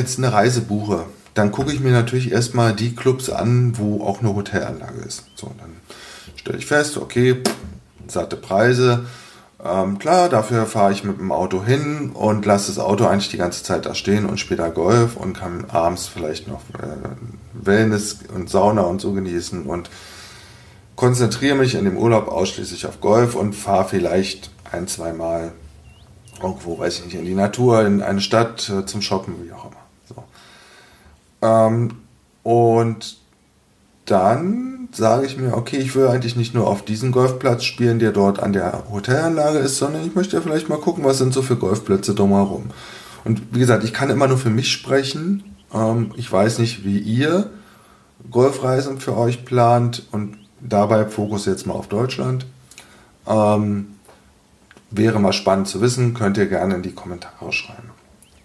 Jetzt 0.00 0.18
eine 0.18 0.32
Reise 0.32 0.62
buche, 0.62 1.04
dann 1.34 1.52
gucke 1.52 1.72
ich 1.72 1.80
mir 1.80 1.92
natürlich 1.92 2.32
erstmal 2.32 2.74
die 2.74 2.94
Clubs 2.94 3.30
an, 3.30 3.78
wo 3.78 4.04
auch 4.04 4.20
eine 4.20 4.34
Hotelanlage 4.34 5.00
ist. 5.00 5.24
So, 5.36 5.52
dann 5.58 5.76
stelle 6.36 6.58
ich 6.58 6.66
fest, 6.66 6.96
okay, 6.96 7.36
satte 8.08 8.36
Preise. 8.36 9.04
Ähm, 9.62 9.98
klar, 9.98 10.28
dafür 10.28 10.66
fahre 10.66 10.92
ich 10.92 11.04
mit 11.04 11.18
dem 11.18 11.32
Auto 11.32 11.62
hin 11.62 12.10
und 12.14 12.46
lasse 12.46 12.68
das 12.68 12.82
Auto 12.82 13.06
eigentlich 13.06 13.28
die 13.28 13.36
ganze 13.36 13.62
Zeit 13.62 13.84
da 13.84 13.94
stehen 13.94 14.26
und 14.26 14.40
später 14.40 14.70
Golf 14.70 15.16
und 15.16 15.34
kann 15.34 15.66
abends 15.68 16.08
vielleicht 16.08 16.48
noch 16.48 16.62
äh, 16.78 17.08
Wellness 17.52 18.18
und 18.34 18.48
Sauna 18.48 18.82
und 18.82 19.00
so 19.00 19.12
genießen 19.12 19.64
und 19.64 19.90
konzentriere 20.96 21.56
mich 21.56 21.74
in 21.74 21.84
dem 21.84 21.96
Urlaub 21.96 22.28
ausschließlich 22.28 22.86
auf 22.86 23.00
Golf 23.00 23.34
und 23.34 23.54
fahre 23.54 23.88
vielleicht 23.88 24.50
ein, 24.72 24.88
zwei 24.88 25.12
Mal 25.12 25.52
irgendwo, 26.42 26.78
weiß 26.78 26.98
ich 26.98 27.04
nicht, 27.04 27.14
in 27.14 27.24
die 27.26 27.34
Natur, 27.34 27.84
in 27.84 28.02
eine 28.02 28.20
Stadt, 28.20 28.70
äh, 28.70 28.86
zum 28.86 29.02
Shoppen, 29.02 29.34
wie 29.44 29.52
auch 29.52 29.66
immer. 29.66 29.79
Ähm, 31.42 31.92
und 32.42 33.18
dann 34.06 34.88
sage 34.92 35.26
ich 35.26 35.36
mir, 35.36 35.56
okay, 35.56 35.76
ich 35.76 35.94
will 35.94 36.08
eigentlich 36.08 36.36
nicht 36.36 36.54
nur 36.54 36.66
auf 36.66 36.84
diesen 36.84 37.12
Golfplatz 37.12 37.64
spielen, 37.64 37.98
der 37.98 38.12
dort 38.12 38.40
an 38.40 38.52
der 38.52 38.84
Hotelanlage 38.90 39.58
ist, 39.58 39.78
sondern 39.78 40.04
ich 40.04 40.14
möchte 40.14 40.36
ja 40.36 40.42
vielleicht 40.42 40.68
mal 40.68 40.78
gucken, 40.78 41.04
was 41.04 41.18
sind 41.18 41.32
so 41.32 41.42
für 41.42 41.56
Golfplätze 41.56 42.14
drumherum. 42.14 42.70
Und 43.24 43.54
wie 43.54 43.60
gesagt, 43.60 43.84
ich 43.84 43.92
kann 43.92 44.10
immer 44.10 44.26
nur 44.26 44.38
für 44.38 44.50
mich 44.50 44.72
sprechen. 44.72 45.44
Ähm, 45.72 46.12
ich 46.16 46.30
weiß 46.30 46.58
nicht, 46.58 46.84
wie 46.84 46.98
ihr 46.98 47.50
Golfreisen 48.30 49.00
für 49.00 49.16
euch 49.16 49.44
plant 49.44 50.06
und 50.10 50.36
dabei 50.60 51.06
Fokus 51.06 51.46
jetzt 51.46 51.66
mal 51.66 51.74
auf 51.74 51.88
Deutschland. 51.88 52.46
Ähm, 53.26 53.86
Wäre 54.92 55.20
mal 55.20 55.32
spannend 55.32 55.68
zu 55.68 55.80
wissen, 55.80 56.14
könnt 56.14 56.36
ihr 56.36 56.46
gerne 56.46 56.74
in 56.74 56.82
die 56.82 56.92
Kommentare 56.92 57.52
schreiben. 57.52 57.90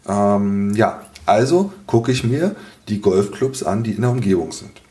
Ähm, 0.08 0.76
ja, 0.76 1.02
Also 1.26 1.72
gucke 1.88 2.12
ich 2.12 2.24
mir 2.24 2.56
die 2.88 3.02
Golfclubs 3.02 3.64
an, 3.64 3.84
die 3.84 3.92
in 3.92 4.02
der 4.02 4.12
Umgebung 4.12 4.52
sind. 4.52 4.82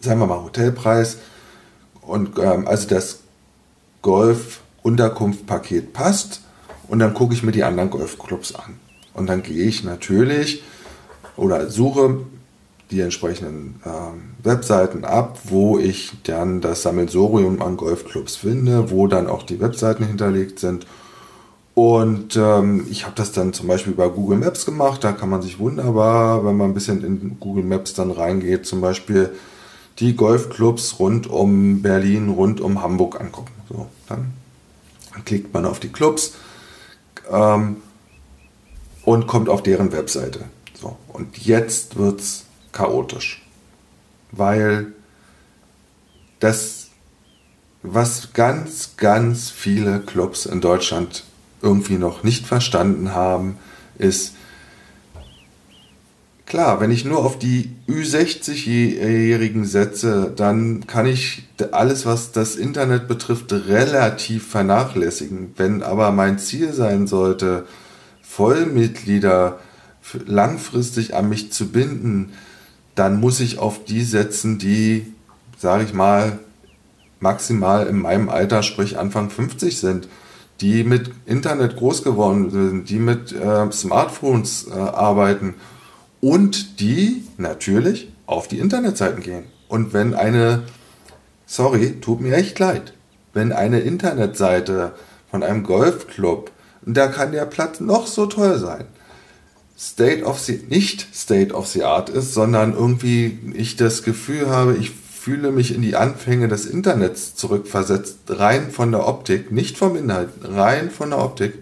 Sagen 0.00 0.20
wir 0.20 0.26
mal 0.26 0.42
Hotelpreis 0.42 1.18
und 2.02 2.38
ähm, 2.38 2.68
also 2.68 2.88
das 2.88 3.20
Golf-Unterkunftpaket 4.02 5.92
passt 5.92 6.42
und 6.88 6.98
dann 6.98 7.14
gucke 7.14 7.32
ich 7.34 7.42
mir 7.42 7.52
die 7.52 7.64
anderen 7.64 7.90
Golfclubs 7.90 8.54
an. 8.54 8.78
Und 9.14 9.28
dann 9.28 9.42
gehe 9.42 9.64
ich 9.64 9.84
natürlich 9.84 10.62
oder 11.36 11.70
suche 11.70 12.18
die 12.90 13.00
entsprechenden 13.00 13.80
äh, 13.84 14.46
Webseiten 14.46 15.04
ab, 15.04 15.38
wo 15.44 15.78
ich 15.78 16.12
dann 16.24 16.60
das 16.60 16.82
Sammelsorium 16.82 17.62
an 17.62 17.76
Golfclubs 17.76 18.36
finde, 18.36 18.90
wo 18.90 19.06
dann 19.06 19.26
auch 19.26 19.42
die 19.42 19.60
Webseiten 19.60 20.04
hinterlegt 20.04 20.58
sind. 20.58 20.86
Und 21.74 22.36
ähm, 22.36 22.86
ich 22.88 23.04
habe 23.04 23.16
das 23.16 23.32
dann 23.32 23.52
zum 23.52 23.66
Beispiel 23.66 23.94
bei 23.94 24.08
Google 24.08 24.38
Maps 24.38 24.64
gemacht. 24.64 25.02
Da 25.02 25.12
kann 25.12 25.28
man 25.28 25.42
sich 25.42 25.58
wunderbar, 25.58 26.44
wenn 26.44 26.56
man 26.56 26.70
ein 26.70 26.74
bisschen 26.74 27.04
in 27.04 27.40
Google 27.40 27.64
Maps 27.64 27.94
dann 27.94 28.12
reingeht, 28.12 28.64
zum 28.64 28.80
Beispiel 28.80 29.34
die 29.98 30.14
Golfclubs 30.14 30.98
rund 31.00 31.26
um 31.26 31.82
Berlin, 31.82 32.28
rund 32.28 32.60
um 32.60 32.82
Hamburg 32.82 33.20
angucken. 33.20 33.52
So, 33.68 33.86
dann 34.08 34.32
klickt 35.24 35.52
man 35.52 35.64
auf 35.64 35.80
die 35.80 35.88
Clubs 35.88 36.34
ähm, 37.30 37.76
und 39.04 39.26
kommt 39.26 39.48
auf 39.48 39.62
deren 39.62 39.90
Webseite. 39.92 40.44
So, 40.80 40.96
und 41.12 41.38
jetzt 41.38 41.96
wird 41.96 42.20
es 42.20 42.44
chaotisch. 42.70 43.44
Weil 44.30 44.92
das, 46.38 46.88
was 47.82 48.32
ganz, 48.32 48.96
ganz 48.96 49.50
viele 49.50 50.00
Clubs 50.00 50.46
in 50.46 50.60
Deutschland 50.60 51.24
irgendwie 51.64 51.98
noch 51.98 52.22
nicht 52.22 52.46
verstanden 52.46 53.14
haben, 53.14 53.56
ist, 53.98 54.34
klar, 56.46 56.80
wenn 56.80 56.90
ich 56.90 57.04
nur 57.04 57.24
auf 57.24 57.38
die 57.38 57.70
Ü60-Jährigen 57.88 59.64
setze, 59.64 60.32
dann 60.36 60.86
kann 60.86 61.06
ich 61.06 61.48
alles, 61.72 62.06
was 62.06 62.30
das 62.32 62.54
Internet 62.54 63.08
betrifft, 63.08 63.52
relativ 63.52 64.46
vernachlässigen. 64.46 65.54
Wenn 65.56 65.82
aber 65.82 66.12
mein 66.12 66.38
Ziel 66.38 66.72
sein 66.72 67.06
sollte, 67.06 67.66
Vollmitglieder 68.22 69.58
langfristig 70.26 71.14
an 71.14 71.28
mich 71.28 71.50
zu 71.50 71.68
binden, 71.68 72.32
dann 72.94 73.18
muss 73.18 73.40
ich 73.40 73.58
auf 73.58 73.84
die 73.84 74.04
setzen, 74.04 74.58
die, 74.58 75.12
sage 75.58 75.84
ich 75.84 75.94
mal, 75.94 76.38
maximal 77.20 77.86
in 77.86 77.98
meinem 77.98 78.28
Alter, 78.28 78.62
sprich 78.62 78.98
Anfang 78.98 79.30
50 79.30 79.78
sind, 79.78 80.08
die 80.60 80.84
mit 80.84 81.10
Internet 81.26 81.76
groß 81.76 82.04
geworden 82.04 82.50
sind, 82.50 82.88
die 82.88 82.98
mit 82.98 83.32
äh, 83.32 83.70
Smartphones 83.70 84.68
äh, 84.68 84.72
arbeiten 84.72 85.54
und 86.20 86.80
die 86.80 87.24
natürlich 87.36 88.12
auf 88.26 88.48
die 88.48 88.58
Internetseiten 88.58 89.22
gehen. 89.22 89.44
Und 89.68 89.92
wenn 89.92 90.14
eine, 90.14 90.62
sorry, 91.46 92.00
tut 92.00 92.20
mir 92.20 92.36
echt 92.36 92.58
leid, 92.58 92.94
wenn 93.32 93.52
eine 93.52 93.80
Internetseite 93.80 94.92
von 95.30 95.42
einem 95.42 95.64
Golfclub, 95.64 96.50
da 96.86 97.08
kann 97.08 97.32
der 97.32 97.46
Platz 97.46 97.80
noch 97.80 98.06
so 98.06 98.26
toll 98.26 98.58
sein, 98.58 98.84
State 99.76 100.22
of 100.22 100.38
the, 100.38 100.64
nicht 100.68 101.08
State 101.14 101.52
of 101.52 101.66
the 101.66 101.82
Art 101.82 102.08
ist, 102.08 102.32
sondern 102.32 102.74
irgendwie 102.74 103.38
ich 103.54 103.76
das 103.76 104.02
Gefühl 104.02 104.48
habe, 104.48 104.76
ich 104.76 104.92
fühle 105.24 105.52
mich 105.52 105.74
in 105.74 105.80
die 105.80 105.96
Anfänge 105.96 106.48
des 106.48 106.66
Internets 106.66 107.34
zurückversetzt, 107.34 108.18
rein 108.28 108.70
von 108.70 108.92
der 108.92 109.08
Optik, 109.08 109.50
nicht 109.50 109.78
vom 109.78 109.96
Inhalt, 109.96 110.28
rein 110.42 110.90
von 110.90 111.08
der 111.08 111.18
Optik. 111.20 111.54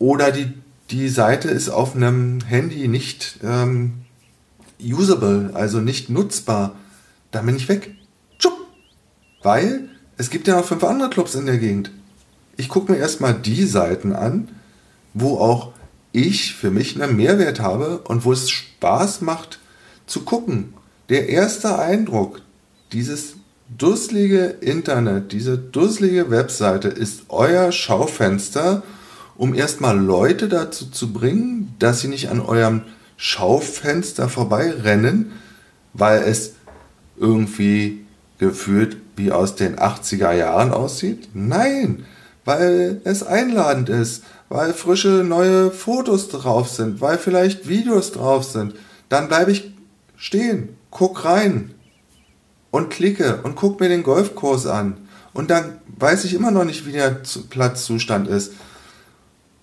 Oder 0.00 0.32
die, 0.32 0.52
die 0.90 1.08
Seite 1.08 1.50
ist 1.50 1.68
auf 1.68 1.94
einem 1.94 2.40
Handy 2.40 2.88
nicht 2.88 3.38
ähm, 3.44 3.92
usable, 4.82 5.52
also 5.54 5.78
nicht 5.78 6.10
nutzbar. 6.10 6.74
Dann 7.30 7.46
bin 7.46 7.54
ich 7.54 7.68
weg. 7.68 7.94
Tschupp. 8.40 8.58
Weil 9.44 9.88
es 10.16 10.30
gibt 10.30 10.48
ja 10.48 10.56
noch 10.56 10.64
fünf 10.64 10.82
andere 10.82 11.10
Clubs 11.10 11.36
in 11.36 11.46
der 11.46 11.58
Gegend. 11.58 11.92
Ich 12.56 12.68
gucke 12.68 12.90
mir 12.90 12.98
erstmal 12.98 13.34
die 13.34 13.64
Seiten 13.64 14.16
an, 14.16 14.48
wo 15.14 15.38
auch 15.38 15.70
ich 16.10 16.56
für 16.56 16.72
mich 16.72 17.00
einen 17.00 17.16
Mehrwert 17.16 17.60
habe 17.60 17.98
und 17.98 18.24
wo 18.24 18.32
es 18.32 18.50
Spaß 18.50 19.20
macht 19.20 19.60
zu 20.08 20.22
gucken. 20.22 20.74
Der 21.10 21.28
erste 21.28 21.76
Eindruck, 21.76 22.40
dieses 22.92 23.34
dusselige 23.76 24.44
Internet, 24.60 25.32
diese 25.32 25.58
dusselige 25.58 26.30
Webseite 26.30 26.86
ist 26.86 27.24
euer 27.30 27.72
Schaufenster, 27.72 28.84
um 29.36 29.52
erstmal 29.52 29.98
Leute 29.98 30.48
dazu 30.48 30.88
zu 30.88 31.12
bringen, 31.12 31.74
dass 31.80 32.00
sie 32.00 32.06
nicht 32.06 32.28
an 32.30 32.40
eurem 32.40 32.82
Schaufenster 33.16 34.28
vorbeirennen, 34.28 35.32
weil 35.94 36.22
es 36.22 36.52
irgendwie 37.18 38.06
gefühlt 38.38 38.96
wie 39.16 39.32
aus 39.32 39.56
den 39.56 39.80
80er 39.80 40.32
Jahren 40.32 40.70
aussieht. 40.70 41.28
Nein, 41.34 42.04
weil 42.44 43.00
es 43.02 43.24
einladend 43.24 43.88
ist, 43.88 44.22
weil 44.48 44.72
frische 44.72 45.24
neue 45.24 45.72
Fotos 45.72 46.28
drauf 46.28 46.68
sind, 46.68 47.00
weil 47.00 47.18
vielleicht 47.18 47.68
Videos 47.68 48.12
drauf 48.12 48.44
sind, 48.44 48.74
dann 49.08 49.26
bleibe 49.26 49.50
ich 49.50 49.72
stehen, 50.16 50.76
guck 50.90 51.24
rein 51.24 51.74
und 52.70 52.90
klicke 52.90 53.42
und 53.42 53.56
guck 53.56 53.80
mir 53.80 53.88
den 53.88 54.02
Golfkurs 54.02 54.66
an. 54.66 55.08
Und 55.32 55.50
dann 55.50 55.78
weiß 55.98 56.24
ich 56.24 56.34
immer 56.34 56.50
noch 56.50 56.64
nicht, 56.64 56.86
wie 56.86 56.92
der 56.92 57.20
Platzzustand 57.50 58.28
ist. 58.28 58.52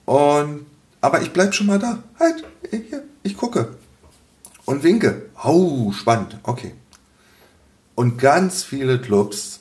Und, 0.05 0.65
aber 1.01 1.21
ich 1.21 1.31
bleib 1.31 1.53
schon 1.53 1.67
mal 1.67 1.79
da. 1.79 2.03
Halt, 2.19 2.43
hier, 2.69 3.03
ich 3.23 3.35
gucke. 3.35 3.75
Und 4.65 4.83
winke. 4.83 5.29
Oh, 5.43 5.91
spannend. 5.91 6.37
Okay. 6.43 6.73
Und 7.95 8.17
ganz 8.17 8.63
viele 8.63 8.99
Clubs 8.99 9.59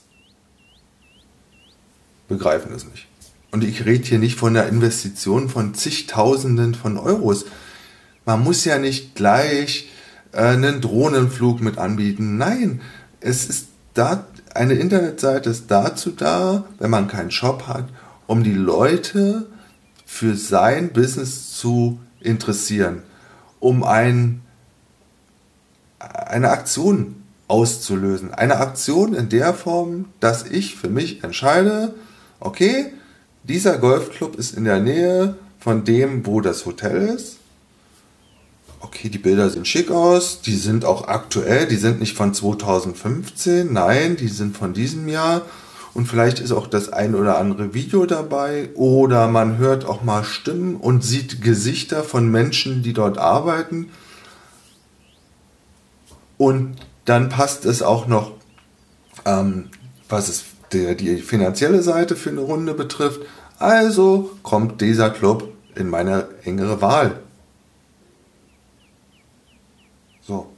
begreifen 2.29 2.73
es 2.73 2.85
nicht. 2.85 3.07
Und 3.51 3.65
ich 3.65 3.85
rede 3.85 4.05
hier 4.05 4.19
nicht 4.19 4.37
von 4.37 4.57
einer 4.57 4.69
Investition 4.69 5.49
von 5.49 5.75
zigtausenden 5.75 6.75
von 6.75 6.99
Euros. 6.99 7.47
Man 8.25 8.43
muss 8.43 8.65
ja 8.65 8.79
nicht 8.79 9.15
gleich 9.15 9.89
einen 10.37 10.81
Drohnenflug 10.81 11.61
mit 11.61 11.79
anbieten. 11.79 12.37
Nein, 12.37 12.81
es 13.21 13.47
ist 13.47 13.69
da, 13.95 14.27
eine 14.55 14.75
Internetseite 14.75 15.51
ist 15.51 15.71
dazu 15.71 16.11
da, 16.11 16.65
wenn 16.79 16.91
man 16.91 17.09
keinen 17.09 17.31
Shop 17.31 17.67
hat, 17.67 17.89
um 18.27 18.43
die 18.43 18.55
Leute 18.55 19.47
für 20.05 20.37
sein 20.37 20.93
Business 20.93 21.53
zu 21.53 21.99
interessieren, 22.21 23.03
um 23.61 23.83
ein, 23.83 24.43
eine 25.99 26.51
Aktion 26.51 27.17
auszulösen. 27.49 28.35
Eine 28.35 28.57
Aktion 28.59 29.15
in 29.15 29.29
der 29.29 29.55
Form, 29.55 30.07
dass 30.21 30.45
ich 30.45 30.77
für 30.77 30.89
mich 30.89 31.25
entscheide, 31.25 31.95
okay, 32.41 32.93
dieser 33.45 33.79
Golfclub 33.79 34.37
ist 34.37 34.57
in 34.57 34.65
der 34.65 34.81
Nähe 34.81 35.37
von 35.59 35.85
dem, 35.85 36.27
wo 36.27 36.41
das 36.41 36.67
Hotel 36.67 37.09
ist. 37.09 37.39
Okay, 38.81 39.09
die 39.09 39.19
Bilder 39.19 39.49
sehen 39.51 39.65
schick 39.65 39.91
aus, 39.91 40.43
die 40.43 40.57
sind 40.57 40.85
auch 40.85 41.09
aktuell, 41.09 41.67
die 41.67 41.77
sind 41.77 42.01
nicht 42.01 42.17
von 42.17 42.35
2015, 42.35 43.73
nein, 43.73 44.17
die 44.17 44.29
sind 44.29 44.57
von 44.57 44.75
diesem 44.75 45.09
Jahr. 45.09 45.43
Und 45.95 46.07
vielleicht 46.07 46.41
ist 46.41 46.53
auch 46.53 46.67
das 46.67 46.93
ein 46.93 47.15
oder 47.15 47.39
andere 47.39 47.73
Video 47.73 48.05
dabei 48.05 48.69
oder 48.75 49.29
man 49.29 49.57
hört 49.57 49.87
auch 49.87 50.03
mal 50.03 50.25
Stimmen 50.25 50.77
und 50.77 51.03
sieht 51.03 51.41
Gesichter 51.41 52.05
von 52.05 52.31
Menschen, 52.31 52.83
die 52.83 52.93
dort 52.93 53.17
arbeiten. 53.17 53.89
Und 56.37 56.77
dann 57.07 57.31
passt 57.31 57.65
es 57.65 57.81
auch 57.81 58.07
noch, 58.09 58.33
ähm, 59.25 59.71
was 60.11 60.29
es 60.29 60.45
der, 60.73 60.97
die 60.97 61.17
finanzielle 61.17 61.83
Seite 61.83 62.15
für 62.15 62.29
eine 62.29 62.41
Runde 62.41 62.75
betrifft. 62.75 63.21
Also 63.59 64.37
kommt 64.43 64.83
dieser 64.83 65.09
Club 65.09 65.49
in 65.75 65.89
meine 65.89 66.29
engere 66.45 66.83
Wahl. 66.83 67.21
So. 70.27 70.49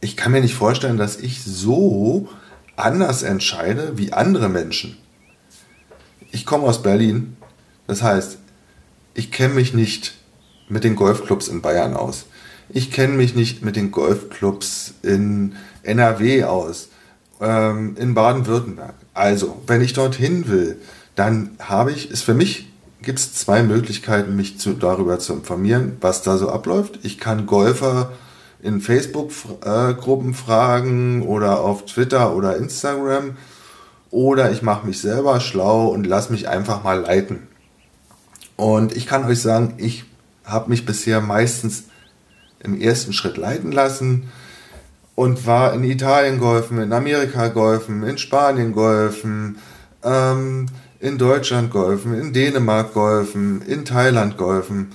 Ich 0.00 0.16
kann 0.16 0.32
mir 0.32 0.40
nicht 0.40 0.54
vorstellen, 0.54 0.96
dass 0.96 1.16
ich 1.16 1.42
so 1.42 2.28
anders 2.76 3.22
entscheide 3.22 3.98
wie 3.98 4.12
andere 4.12 4.48
Menschen. 4.48 4.96
Ich 6.32 6.46
komme 6.46 6.64
aus 6.64 6.82
Berlin. 6.82 7.36
Das 7.86 8.02
heißt, 8.02 8.38
ich 9.14 9.30
kenne 9.30 9.54
mich 9.54 9.74
nicht 9.74 10.14
mit 10.68 10.84
den 10.84 10.96
Golfclubs 10.96 11.48
in 11.48 11.60
Bayern 11.62 11.94
aus. 11.94 12.26
Ich 12.68 12.90
kenne 12.90 13.14
mich 13.14 13.34
nicht 13.34 13.62
mit 13.64 13.76
den 13.76 13.90
Golfclubs 13.90 14.94
in 15.02 15.54
NRW 15.82 16.44
aus 16.44 16.88
ähm, 17.40 17.96
in 17.98 18.14
Baden-Württemberg. 18.14 18.94
Also, 19.14 19.62
wenn 19.66 19.82
ich 19.82 19.92
dorthin 19.92 20.48
will, 20.48 20.78
dann 21.14 21.50
habe 21.60 21.92
ich, 21.92 22.10
ist 22.10 22.22
für 22.22 22.34
mich, 22.34 22.72
gibt 23.02 23.18
es 23.18 23.34
zwei 23.34 23.62
Möglichkeiten, 23.62 24.34
mich 24.34 24.58
zu, 24.58 24.72
darüber 24.72 25.18
zu 25.18 25.34
informieren, 25.34 25.96
was 26.00 26.22
da 26.22 26.38
so 26.38 26.50
abläuft. 26.50 26.98
Ich 27.02 27.18
kann 27.18 27.46
Golfer 27.46 28.10
in 28.62 28.80
Facebook-Gruppen 28.80 30.34
fragen 30.34 31.22
oder 31.22 31.60
auf 31.60 31.84
Twitter 31.86 32.34
oder 32.34 32.56
Instagram 32.56 33.36
oder 34.10 34.50
ich 34.50 34.62
mache 34.62 34.86
mich 34.86 35.00
selber 35.00 35.40
schlau 35.40 35.88
und 35.88 36.06
lasse 36.06 36.32
mich 36.32 36.48
einfach 36.48 36.82
mal 36.82 37.00
leiten. 37.00 37.48
Und 38.56 38.96
ich 38.96 39.06
kann 39.06 39.26
euch 39.26 39.42
sagen, 39.42 39.74
ich 39.76 40.04
habe 40.44 40.70
mich 40.70 40.86
bisher 40.86 41.20
meistens 41.20 41.84
im 42.60 42.80
ersten 42.80 43.12
Schritt 43.12 43.36
leiten 43.36 43.72
lassen 43.72 44.30
und 45.14 45.46
war 45.46 45.74
in 45.74 45.84
Italien 45.84 46.38
golfen, 46.38 46.78
in 46.80 46.92
Amerika 46.92 47.48
golfen, 47.48 48.02
in 48.04 48.18
Spanien 48.18 48.72
golfen, 48.72 49.58
ähm, 50.02 50.66
in 51.00 51.18
Deutschland 51.18 51.70
golfen, 51.70 52.18
in 52.18 52.32
Dänemark 52.32 52.94
golfen, 52.94 53.62
in 53.62 53.84
Thailand 53.84 54.36
golfen. 54.36 54.92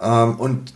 Ähm, 0.00 0.36
und 0.36 0.74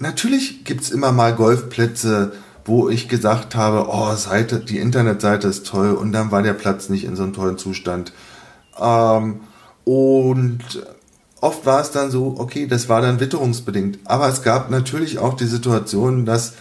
natürlich 0.00 0.64
gibt 0.64 0.82
es 0.82 0.90
immer 0.90 1.12
mal 1.12 1.34
Golfplätze, 1.34 2.32
wo 2.64 2.88
ich 2.88 3.08
gesagt 3.08 3.54
habe, 3.54 3.86
oh, 3.88 4.14
Seite, 4.16 4.60
die 4.60 4.78
Internetseite 4.78 5.48
ist 5.48 5.66
toll 5.66 5.92
und 5.92 6.12
dann 6.12 6.30
war 6.30 6.42
der 6.42 6.54
Platz 6.54 6.88
nicht 6.88 7.04
in 7.04 7.16
so 7.16 7.22
einem 7.22 7.32
tollen 7.32 7.58
Zustand. 7.58 8.12
Ähm, 8.78 9.40
und 9.84 10.60
oft 11.40 11.66
war 11.66 11.80
es 11.80 11.90
dann 11.90 12.10
so, 12.10 12.36
okay, 12.38 12.66
das 12.66 12.88
war 12.88 13.00
dann 13.00 13.20
witterungsbedingt. 13.20 13.98
Aber 14.04 14.28
es 14.28 14.42
gab 14.42 14.70
natürlich 14.70 15.18
auch 15.18 15.34
die 15.34 15.46
Situation, 15.46 16.26
dass 16.26 16.54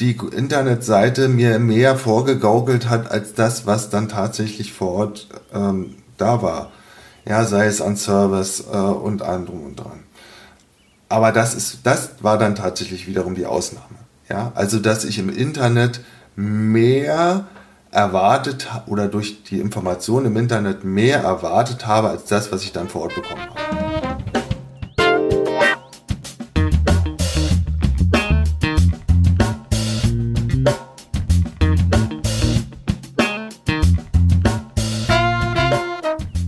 die 0.00 0.16
Internetseite 0.16 1.28
mir 1.28 1.58
mehr 1.58 1.96
vorgegaukelt 1.96 2.88
hat 2.88 3.10
als 3.10 3.34
das, 3.34 3.66
was 3.66 3.90
dann 3.90 4.08
tatsächlich 4.08 4.72
vor 4.72 4.92
Ort 4.92 5.28
ähm, 5.52 5.94
da 6.16 6.42
war. 6.42 6.72
Ja, 7.26 7.44
sei 7.44 7.66
es 7.66 7.80
an 7.80 7.96
Service 7.96 8.64
äh, 8.72 8.76
und 8.76 9.18
drum 9.18 9.62
und 9.64 9.76
dran. 9.76 10.03
Aber 11.14 11.30
das 11.30 11.54
ist, 11.54 11.78
das 11.84 12.10
war 12.22 12.38
dann 12.38 12.56
tatsächlich 12.56 13.06
wiederum 13.06 13.36
die 13.36 13.46
Ausnahme. 13.46 13.86
Ja, 14.28 14.50
also 14.56 14.80
dass 14.80 15.04
ich 15.04 15.20
im 15.20 15.28
Internet 15.28 16.00
mehr 16.34 17.46
erwartet 17.92 18.68
oder 18.88 19.06
durch 19.06 19.44
die 19.44 19.60
Information 19.60 20.24
im 20.24 20.36
Internet 20.36 20.82
mehr 20.82 21.20
erwartet 21.20 21.86
habe 21.86 22.08
als 22.08 22.24
das, 22.24 22.50
was 22.50 22.64
ich 22.64 22.72
dann 22.72 22.88
vor 22.88 23.02
Ort 23.02 23.14
bekommen 23.14 23.42
habe. 23.42 23.60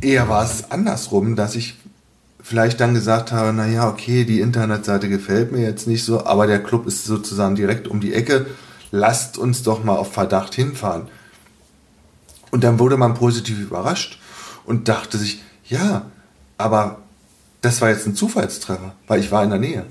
Eher 0.00 0.29
war 0.29 0.42
es 0.44 0.72
andersrum, 0.72 1.37
dass 1.37 1.55
ich 1.55 1.76
vielleicht 2.46 2.78
dann 2.78 2.94
gesagt 2.94 3.32
habe, 3.32 3.52
naja, 3.52 3.88
okay, 3.88 4.24
die 4.24 4.38
Internetseite 4.38 5.09
gefällt 5.09 5.50
mir 5.50 5.62
jetzt 5.62 5.88
nicht 5.88 6.04
so, 6.04 6.24
aber 6.26 6.46
der 6.46 6.62
Club 6.62 6.87
ist 6.87 7.04
sozusagen 7.04 7.56
direkt 7.56 7.88
um 7.88 7.98
die 7.98 8.14
Ecke, 8.14 8.46
lasst 8.92 9.37
uns 9.37 9.64
doch 9.64 9.82
mal 9.82 9.96
auf 9.96 10.12
Verdacht 10.12 10.54
hinfahren. 10.54 11.09
Und 12.52 12.62
dann 12.62 12.78
wurde 12.78 12.96
man 12.98 13.14
positiv 13.14 13.59
überrascht 13.59 14.20
und 14.64 14.87
dachte 14.87 15.18
sich, 15.18 15.42
ja, 15.64 16.06
aber 16.56 16.98
das 17.62 17.80
war 17.80 17.90
jetzt 17.90 18.06
ein 18.06 18.14
Zufallstreffer, 18.14 18.94
weil 19.09 19.18
ich 19.18 19.32
war 19.32 19.42
in 19.42 19.50
der 19.50 19.59
Nähe. 19.59 19.85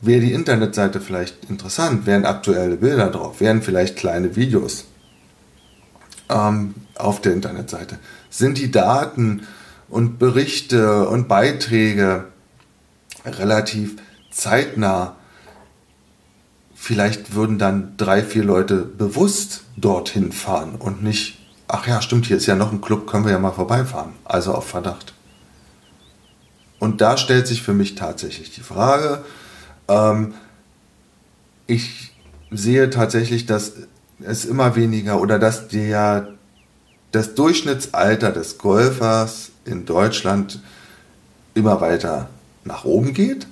Wäre 0.00 0.22
die 0.22 0.32
Internetseite 0.32 1.00
vielleicht 1.00 1.48
interessant, 1.48 2.04
wären 2.04 2.24
aktuelle 2.24 2.78
Bilder 2.78 3.10
drauf, 3.10 3.40
wären 3.40 3.62
vielleicht 3.62 3.94
kleine 3.94 4.34
Videos 4.34 4.86
ähm, 6.28 6.74
auf 6.96 7.20
der 7.20 7.32
Internetseite. 7.32 8.00
Sind 8.28 8.58
die 8.58 8.72
Daten 8.72 9.46
und 9.94 10.18
Berichte 10.18 11.06
und 11.08 11.28
Beiträge 11.28 12.24
relativ 13.24 13.94
zeitnah. 14.32 15.14
Vielleicht 16.74 17.36
würden 17.36 17.60
dann 17.60 17.96
drei, 17.96 18.24
vier 18.24 18.42
Leute 18.42 18.78
bewusst 18.78 19.62
dorthin 19.76 20.32
fahren 20.32 20.74
und 20.74 21.04
nicht, 21.04 21.38
ach 21.68 21.86
ja, 21.86 22.02
stimmt, 22.02 22.26
hier 22.26 22.38
ist 22.38 22.46
ja 22.46 22.56
noch 22.56 22.72
ein 22.72 22.80
Club, 22.80 23.06
können 23.06 23.24
wir 23.24 23.30
ja 23.30 23.38
mal 23.38 23.52
vorbeifahren. 23.52 24.14
Also 24.24 24.52
auf 24.52 24.66
Verdacht. 24.66 25.14
Und 26.80 27.00
da 27.00 27.16
stellt 27.16 27.46
sich 27.46 27.62
für 27.62 27.72
mich 27.72 27.94
tatsächlich 27.94 28.50
die 28.50 28.62
Frage, 28.62 29.22
ähm, 29.86 30.34
ich 31.68 32.12
sehe 32.50 32.90
tatsächlich, 32.90 33.46
dass 33.46 33.74
es 34.18 34.44
immer 34.44 34.74
weniger 34.74 35.20
oder 35.20 35.38
dass 35.38 35.68
der, 35.68 36.30
das 37.12 37.36
Durchschnittsalter 37.36 38.32
des 38.32 38.58
Golfers 38.58 39.52
in 39.64 39.86
Deutschland 39.86 40.60
immer 41.54 41.80
weiter 41.80 42.28
nach 42.64 42.84
oben 42.84 43.14
geht. 43.14 43.46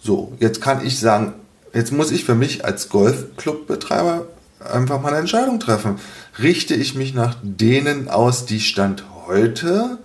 So, 0.00 0.32
jetzt 0.38 0.60
kann 0.60 0.84
ich 0.84 0.98
sagen, 0.98 1.34
jetzt 1.74 1.92
muss 1.92 2.10
ich 2.10 2.24
für 2.24 2.34
mich 2.34 2.64
als 2.64 2.88
Golfclubbetreiber 2.88 4.26
einfach 4.60 5.00
mal 5.00 5.08
eine 5.08 5.18
Entscheidung 5.18 5.60
treffen. 5.60 5.98
Richte 6.40 6.74
ich 6.74 6.94
mich 6.94 7.14
nach 7.14 7.36
denen 7.42 8.08
aus, 8.08 8.46
die 8.46 8.60
Stand 8.60 9.04
heute 9.26 9.98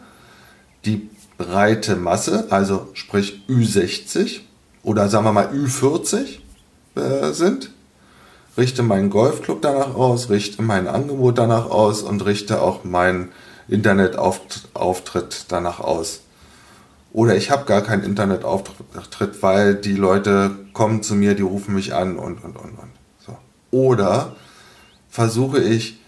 die 0.85 1.09
breite 1.37 1.95
Masse, 1.95 2.47
also 2.49 2.89
sprich 2.93 3.41
Ü60 3.47 4.41
oder 4.83 5.09
sagen 5.09 5.25
wir 5.25 5.31
mal 5.31 5.47
Ü40 5.47 6.39
äh, 6.95 7.31
sind, 7.31 7.71
richte 8.57 8.83
meinen 8.83 9.09
Golfclub 9.09 9.61
danach 9.61 9.95
aus, 9.95 10.29
richte 10.29 10.61
mein 10.61 10.87
Angebot 10.87 11.37
danach 11.37 11.69
aus 11.69 12.01
und 12.01 12.25
richte 12.25 12.61
auch 12.61 12.83
meinen 12.83 13.29
Internetauftritt 13.67 15.45
danach 15.49 15.79
aus. 15.79 16.21
Oder 17.13 17.35
ich 17.37 17.51
habe 17.51 17.65
gar 17.65 17.81
keinen 17.81 18.03
Internetauftritt, 18.03 19.41
weil 19.41 19.75
die 19.75 19.95
Leute 19.95 20.51
kommen 20.73 21.03
zu 21.03 21.13
mir, 21.13 21.35
die 21.35 21.43
rufen 21.43 21.75
mich 21.75 21.93
an 21.93 22.17
und, 22.17 22.43
und, 22.43 22.55
und, 22.57 22.71
und. 22.71 22.91
So. 23.19 23.37
Oder 23.69 24.35
versuche 25.09 25.59
ich 25.59 25.99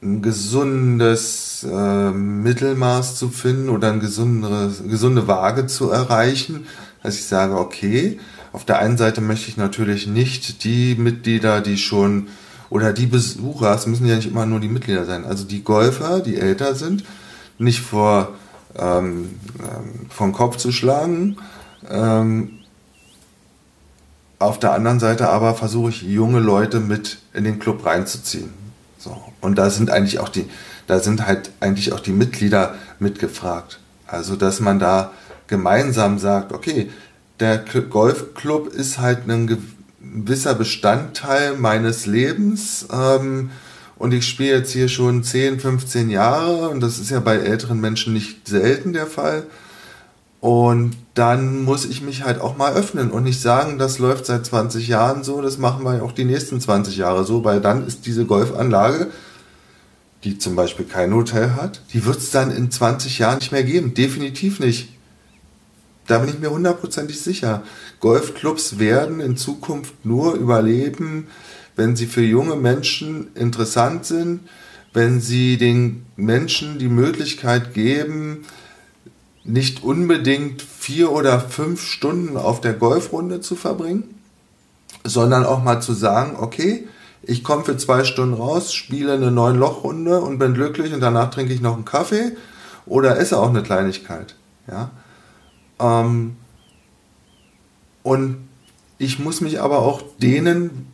ein 0.00 0.22
gesundes 0.22 1.66
äh, 1.68 2.10
Mittelmaß 2.10 3.16
zu 3.16 3.30
finden 3.30 3.68
oder 3.68 3.90
eine 3.90 3.98
gesunde, 3.98 4.72
gesunde 4.88 5.26
Waage 5.26 5.66
zu 5.66 5.90
erreichen, 5.90 6.66
dass 7.02 7.16
ich 7.16 7.24
sage, 7.24 7.58
okay, 7.58 8.20
auf 8.52 8.64
der 8.64 8.78
einen 8.78 8.96
Seite 8.96 9.20
möchte 9.20 9.48
ich 9.48 9.56
natürlich 9.56 10.06
nicht 10.06 10.62
die 10.62 10.94
Mitglieder, 10.94 11.60
die 11.60 11.76
schon 11.76 12.28
oder 12.70 12.92
die 12.92 13.06
Besucher, 13.06 13.74
es 13.74 13.86
müssen 13.86 14.06
ja 14.06 14.16
nicht 14.16 14.28
immer 14.28 14.46
nur 14.46 14.60
die 14.60 14.68
Mitglieder 14.68 15.04
sein, 15.04 15.24
also 15.24 15.44
die 15.44 15.64
Golfer, 15.64 16.20
die 16.20 16.36
älter 16.36 16.74
sind, 16.74 17.04
nicht 17.58 17.80
vor 17.80 18.34
ähm, 18.76 19.38
ähm, 19.60 20.06
vom 20.08 20.32
Kopf 20.32 20.56
zu 20.56 20.72
schlagen. 20.72 21.36
Ähm, 21.88 22.50
auf 24.38 24.60
der 24.60 24.72
anderen 24.72 25.00
Seite 25.00 25.28
aber 25.30 25.54
versuche 25.54 25.90
ich 25.90 26.02
junge 26.02 26.38
Leute 26.38 26.78
mit 26.78 27.18
in 27.32 27.44
den 27.44 27.58
Club 27.58 27.84
reinzuziehen. 27.84 28.50
So. 28.98 29.16
Und 29.40 29.56
da 29.56 29.70
sind 29.70 29.90
eigentlich 29.90 30.20
auch 30.20 30.28
die, 30.28 30.48
da 30.86 31.00
sind 31.00 31.26
halt 31.26 31.50
eigentlich 31.60 31.92
auch 31.92 32.00
die 32.00 32.12
Mitglieder 32.12 32.74
mitgefragt. 32.98 33.80
Also 34.06 34.36
dass 34.36 34.60
man 34.60 34.78
da 34.78 35.12
gemeinsam 35.48 36.18
sagt, 36.18 36.52
okay, 36.52 36.90
der 37.40 37.58
Golfclub 37.58 38.68
ist 38.68 38.98
halt 38.98 39.28
ein 39.28 39.46
gewisser 40.24 40.54
Bestandteil 40.54 41.56
meines 41.56 42.06
Lebens. 42.06 42.86
Ähm, 42.92 43.50
und 43.96 44.14
ich 44.14 44.26
spiele 44.28 44.58
jetzt 44.58 44.72
hier 44.72 44.88
schon 44.88 45.24
10, 45.24 45.58
15 45.58 46.08
Jahre 46.08 46.68
und 46.68 46.80
das 46.80 46.98
ist 46.98 47.10
ja 47.10 47.18
bei 47.18 47.36
älteren 47.36 47.80
Menschen 47.80 48.12
nicht 48.12 48.46
selten 48.46 48.92
der 48.92 49.06
Fall. 49.06 49.44
Und 50.40 50.96
dann 51.14 51.64
muss 51.64 51.84
ich 51.84 52.00
mich 52.00 52.22
halt 52.22 52.40
auch 52.40 52.56
mal 52.56 52.74
öffnen 52.74 53.10
und 53.10 53.24
nicht 53.24 53.40
sagen, 53.40 53.76
das 53.76 53.98
läuft 53.98 54.26
seit 54.26 54.46
20 54.46 54.86
Jahren 54.86 55.24
so, 55.24 55.42
das 55.42 55.58
machen 55.58 55.84
wir 55.84 56.04
auch 56.04 56.12
die 56.12 56.24
nächsten 56.24 56.60
20 56.60 56.96
Jahre 56.96 57.24
so, 57.24 57.42
weil 57.44 57.60
dann 57.60 57.84
ist 57.84 58.06
diese 58.06 58.24
Golfanlage, 58.24 59.08
die 60.22 60.38
zum 60.38 60.54
Beispiel 60.54 60.84
kein 60.84 61.12
Hotel 61.12 61.52
hat, 61.56 61.82
die 61.92 62.04
wird 62.04 62.18
es 62.18 62.30
dann 62.30 62.52
in 62.52 62.70
20 62.70 63.18
Jahren 63.18 63.38
nicht 63.38 63.50
mehr 63.50 63.64
geben. 63.64 63.94
Definitiv 63.94 64.60
nicht. 64.60 64.90
Da 66.08 66.18
bin 66.18 66.30
ich 66.30 66.38
mir 66.40 66.50
hundertprozentig 66.50 67.20
sicher. 67.20 67.62
Golfclubs 68.00 68.78
werden 68.78 69.20
in 69.20 69.36
Zukunft 69.36 70.04
nur 70.04 70.34
überleben, 70.34 71.28
wenn 71.76 71.94
sie 71.94 72.06
für 72.06 72.22
junge 72.22 72.56
Menschen 72.56 73.28
interessant 73.34 74.04
sind, 74.04 74.40
wenn 74.92 75.20
sie 75.20 75.58
den 75.58 76.06
Menschen 76.16 76.78
die 76.78 76.88
Möglichkeit 76.88 77.74
geben, 77.74 78.46
nicht 79.44 79.82
unbedingt 79.82 80.62
vier 80.62 81.12
oder 81.12 81.40
fünf 81.40 81.82
Stunden 81.82 82.36
auf 82.36 82.60
der 82.60 82.72
Golfrunde 82.72 83.40
zu 83.40 83.54
verbringen, 83.54 84.14
sondern 85.04 85.44
auch 85.44 85.62
mal 85.62 85.80
zu 85.80 85.92
sagen, 85.92 86.36
okay, 86.38 86.88
ich 87.22 87.44
komme 87.44 87.64
für 87.64 87.76
zwei 87.76 88.04
Stunden 88.04 88.34
raus, 88.34 88.72
spiele 88.72 89.12
eine 89.12 89.30
neun 89.30 89.58
Lochrunde 89.58 90.20
und 90.20 90.38
bin 90.38 90.54
glücklich 90.54 90.92
und 90.94 91.00
danach 91.00 91.30
trinke 91.30 91.52
ich 91.52 91.60
noch 91.60 91.74
einen 91.74 91.84
Kaffee 91.84 92.36
oder 92.86 93.18
esse 93.18 93.38
auch 93.38 93.50
eine 93.50 93.62
Kleinigkeit. 93.62 94.34
Ja, 94.66 94.90
ähm, 95.80 96.36
und 98.02 98.48
ich 98.98 99.18
muss 99.18 99.40
mich 99.40 99.60
aber 99.60 99.80
auch 99.80 100.02
denen 100.20 100.92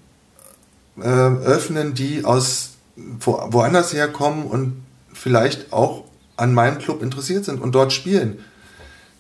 äh, 0.99 1.03
öffnen, 1.03 1.95
die 1.95 2.25
aus 2.25 2.73
wo, 2.97 3.41
woanders 3.51 3.93
herkommen 3.93 4.45
und 4.45 4.83
vielleicht 5.13 5.73
auch 5.73 6.05
an 6.37 6.53
meinem 6.55 6.79
Club 6.79 7.03
interessiert 7.03 7.45
sind 7.45 7.61
und 7.61 7.75
dort 7.75 7.93
spielen. 7.93 8.39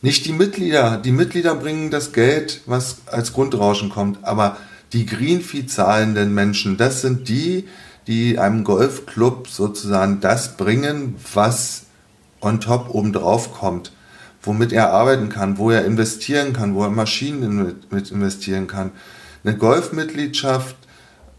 Nicht 0.03 0.27
die 0.27 0.33
Mitglieder. 0.33 0.98
Die 0.98 1.12
Mitglieder 1.12 1.55
bringen 1.55 1.90
das 1.90 2.12
Geld, 2.12 2.61
was 2.66 2.98
als 3.07 3.33
Grundrauschen 3.33 3.88
kommt, 3.88 4.22
aber 4.22 4.59
die 4.92 5.07
Greenfee 5.07 5.66
zahlenden 5.66 6.35
Menschen, 6.35 6.77
das 6.77 7.00
sind 7.00 7.29
die, 7.29 7.66
die 8.07 8.38
einem 8.38 8.64
Golfclub 8.64 9.48
sozusagen 9.48 10.20
das 10.20 10.57
bringen, 10.57 11.16
was 11.33 11.85
on 12.40 12.61
top 12.61 12.90
obendrauf 12.90 13.55
kommt 13.55 13.92
womit 14.45 14.73
er 14.73 14.93
arbeiten 14.93 15.29
kann, 15.29 15.59
wo 15.59 15.71
er 15.71 15.85
investieren 15.85 16.53
kann, 16.53 16.75
wo 16.75 16.85
er 16.85 16.91
Maschinen 16.91 17.77
mit 17.91 18.11
investieren 18.11 18.67
kann. 18.67 18.93
Eine 19.45 19.57
Golfmitgliedschaft, 19.57 20.77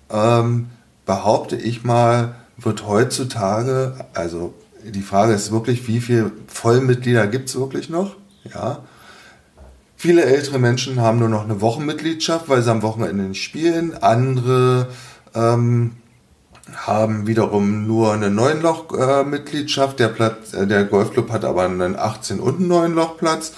ähm, 0.10 0.68
behaupte 1.06 1.56
ich 1.56 1.84
mal, 1.84 2.36
wird 2.58 2.88
heutzutage, 2.88 3.96
also 4.14 4.54
die 4.84 5.02
Frage 5.02 5.34
ist 5.34 5.52
wirklich, 5.52 5.88
wie 5.88 6.00
viele 6.00 6.32
Vollmitglieder 6.48 7.28
gibt 7.28 7.50
es 7.50 7.56
wirklich 7.56 7.90
noch? 7.90 8.16
Ja. 8.54 8.80
Viele 9.98 10.24
ältere 10.24 10.60
Menschen 10.60 11.00
haben 11.00 11.20
nur 11.20 11.30
noch 11.30 11.44
eine 11.44 11.62
Wochenmitgliedschaft, 11.62 12.50
weil 12.50 12.62
sie 12.62 12.72
am 12.72 12.82
Wochenende 12.82 13.34
spielen. 13.34 13.96
Andere 14.02 14.88
ähm, 15.34 15.92
haben 16.74 17.28
wiederum 17.28 17.86
nur 17.86 18.14
eine 18.14 18.28
9-Loch-Mitgliedschaft. 18.28 20.00
der, 20.00 20.08
Platz, 20.08 20.54
äh, 20.54 20.66
der 20.66 20.86
Golfclub 20.86 21.32
hat 21.32 21.46
aber 21.46 21.64
einen 21.64 21.96
18- 21.96 22.40
und 22.40 22.60
einen 22.60 22.72
9-Loch-Platz. 22.72 23.54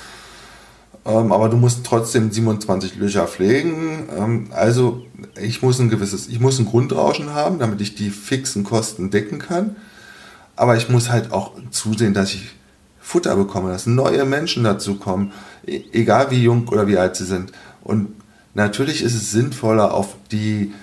Ähm, 1.05 1.31
aber 1.31 1.47
du 1.47 1.55
musst 1.55 1.85
trotzdem 1.85 2.31
27 2.31 2.97
Löcher 2.97 3.27
pflegen. 3.27 4.09
Ähm, 4.15 4.47
also 4.51 5.05
ich 5.41 5.61
muss 5.61 5.79
ein 5.79 5.89
gewisses, 5.89 6.27
ich 6.27 6.39
muss 6.39 6.59
ein 6.59 6.65
Grundrauschen 6.65 7.33
haben, 7.33 7.59
damit 7.59 7.79
ich 7.79 7.95
die 7.95 8.09
fixen 8.09 8.63
Kosten 8.65 9.09
decken 9.09 9.39
kann. 9.39 9.77
Aber 10.57 10.75
ich 10.75 10.89
muss 10.89 11.09
halt 11.09 11.31
auch 11.31 11.53
zusehen, 11.71 12.13
dass 12.13 12.33
ich 12.33 12.55
Futter 12.99 13.37
bekomme, 13.37 13.69
dass 13.69 13.85
neue 13.85 14.25
Menschen 14.25 14.65
dazu 14.65 14.95
kommen, 14.95 15.31
e-, 15.65 15.81
egal 15.93 16.29
wie 16.29 16.43
jung 16.43 16.67
oder 16.67 16.87
wie 16.87 16.97
alt 16.97 17.15
sie 17.15 17.25
sind. 17.25 17.53
Und 17.83 18.09
natürlich 18.53 19.01
ist 19.01 19.15
es 19.15 19.31
sinnvoller, 19.31 19.93
auf 19.93 20.15
die 20.29 20.73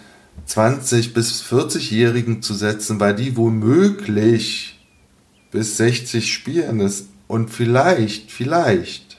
20 0.47 1.15
bis 1.15 1.43
40-Jährigen 1.43 2.43
zu 2.43 2.55
setzen, 2.55 3.01
weil 3.01 3.15
die 3.15 3.37
womöglich 3.37 4.81
bis 5.51 5.77
60 5.77 6.33
spielen 6.33 6.81
ist 6.81 7.09
und 7.29 7.51
vielleicht, 7.51 8.31
vielleicht 8.31 9.17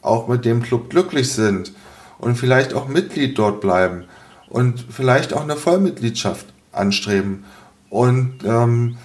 auch 0.00 0.28
mit 0.28 0.44
dem 0.44 0.62
Club 0.62 0.90
glücklich 0.90 1.32
sind 1.32 1.72
und 2.18 2.36
vielleicht 2.36 2.74
auch 2.74 2.88
Mitglied 2.88 3.38
dort 3.38 3.60
bleiben 3.60 4.04
und 4.48 4.84
vielleicht 4.90 5.32
auch 5.32 5.42
eine 5.42 5.56
Vollmitgliedschaft 5.56 6.46
anstreben 6.72 7.44
und 7.90 8.38
ähm, 8.44 8.96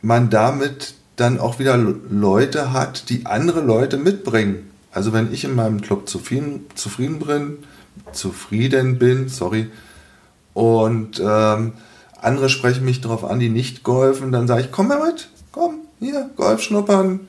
man 0.00 0.30
damit 0.30 0.94
dann 1.16 1.38
auch 1.38 1.58
wieder 1.58 1.76
Leute 1.76 2.72
hat, 2.72 3.08
die 3.08 3.26
andere 3.26 3.60
Leute 3.60 3.96
mitbringen. 3.96 4.70
Also 4.90 5.12
wenn 5.12 5.32
ich 5.32 5.44
in 5.44 5.54
meinem 5.54 5.80
Club 5.80 6.08
zufrieden, 6.08 6.66
zufrieden 6.74 7.20
bin, 7.20 7.58
zufrieden 8.12 8.98
bin, 8.98 9.28
sorry, 9.28 9.70
und 10.54 11.20
ähm, 11.24 11.72
andere 12.20 12.48
sprechen 12.48 12.84
mich 12.84 13.00
darauf 13.00 13.24
an, 13.24 13.40
die 13.40 13.48
nicht 13.48 13.82
golfen, 13.82 14.32
dann 14.32 14.46
sage 14.46 14.62
ich, 14.62 14.72
komm 14.72 14.88
mal 14.88 15.04
mit, 15.04 15.28
komm, 15.50 15.80
hier, 15.98 16.30
Golf 16.36 16.62
schnuppern. 16.62 17.20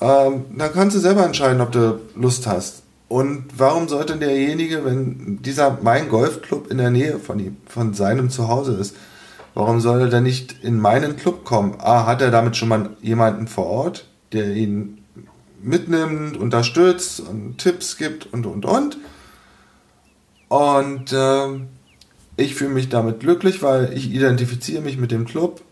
Ähm, 0.00 0.44
dann 0.56 0.72
kannst 0.72 0.96
du 0.96 1.00
selber 1.00 1.24
entscheiden, 1.24 1.60
ob 1.60 1.72
du 1.72 2.00
Lust 2.14 2.46
hast. 2.46 2.82
Und 3.08 3.46
warum 3.56 3.88
sollte 3.88 4.16
derjenige, 4.16 4.84
wenn 4.84 5.40
dieser 5.42 5.78
mein 5.82 6.08
Golfclub 6.08 6.70
in 6.70 6.78
der 6.78 6.90
Nähe 6.90 7.18
von 7.18 7.38
ihm, 7.38 7.56
von 7.66 7.94
seinem 7.94 8.30
Zuhause 8.30 8.74
ist, 8.74 8.96
warum 9.54 9.80
soll 9.80 10.00
er 10.00 10.08
denn 10.08 10.24
nicht 10.24 10.56
in 10.62 10.80
meinen 10.80 11.16
Club 11.16 11.44
kommen? 11.44 11.76
Ah, 11.78 12.06
hat 12.06 12.22
er 12.22 12.30
damit 12.30 12.56
schon 12.56 12.68
mal 12.68 12.90
jemanden 13.02 13.46
vor 13.46 13.66
Ort, 13.66 14.06
der 14.32 14.54
ihn 14.54 14.98
mitnimmt, 15.62 16.36
unterstützt 16.36 17.20
und 17.20 17.58
Tipps 17.58 17.96
gibt 17.96 18.32
und 18.32 18.46
und 18.46 18.64
und. 18.64 18.98
Und 20.48 21.12
äh, 21.12 21.60
ich 22.36 22.54
fühle 22.54 22.70
mich 22.70 22.88
damit 22.88 23.20
glücklich, 23.20 23.62
weil 23.62 23.92
ich 23.92 24.12
identifiziere 24.12 24.82
mich 24.82 24.98
mit 24.98 25.10
dem 25.10 25.24
Club 25.24 25.62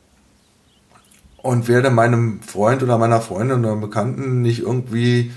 und 1.39 1.69
werde 1.69 1.91
meinem 1.91 2.41
Freund 2.41 2.83
oder 2.83 2.99
meiner 2.99 3.21
Freundin 3.21 3.65
oder 3.65 3.77
Bekannten 3.77 4.43
nicht 4.43 4.61
irgendwie 4.61 5.33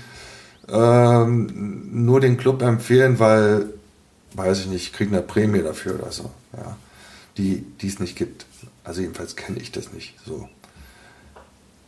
ähm, 0.68 2.04
nur 2.04 2.20
den 2.20 2.36
Club 2.36 2.62
empfehlen, 2.62 3.18
weil, 3.18 3.70
weiß 4.34 4.60
ich 4.60 4.66
nicht, 4.66 4.92
kriege 4.92 5.10
eine 5.10 5.22
Prämie 5.22 5.62
dafür 5.62 5.96
oder 5.96 6.12
so, 6.12 6.30
ja, 6.56 6.76
die 7.36 7.64
es 7.82 7.98
nicht 7.98 8.16
gibt. 8.16 8.46
Also 8.84 9.00
jedenfalls 9.00 9.34
kenne 9.34 9.58
ich 9.58 9.72
das 9.72 9.92
nicht 9.92 10.14
so. 10.24 10.48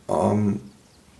Ähm, 0.09 0.59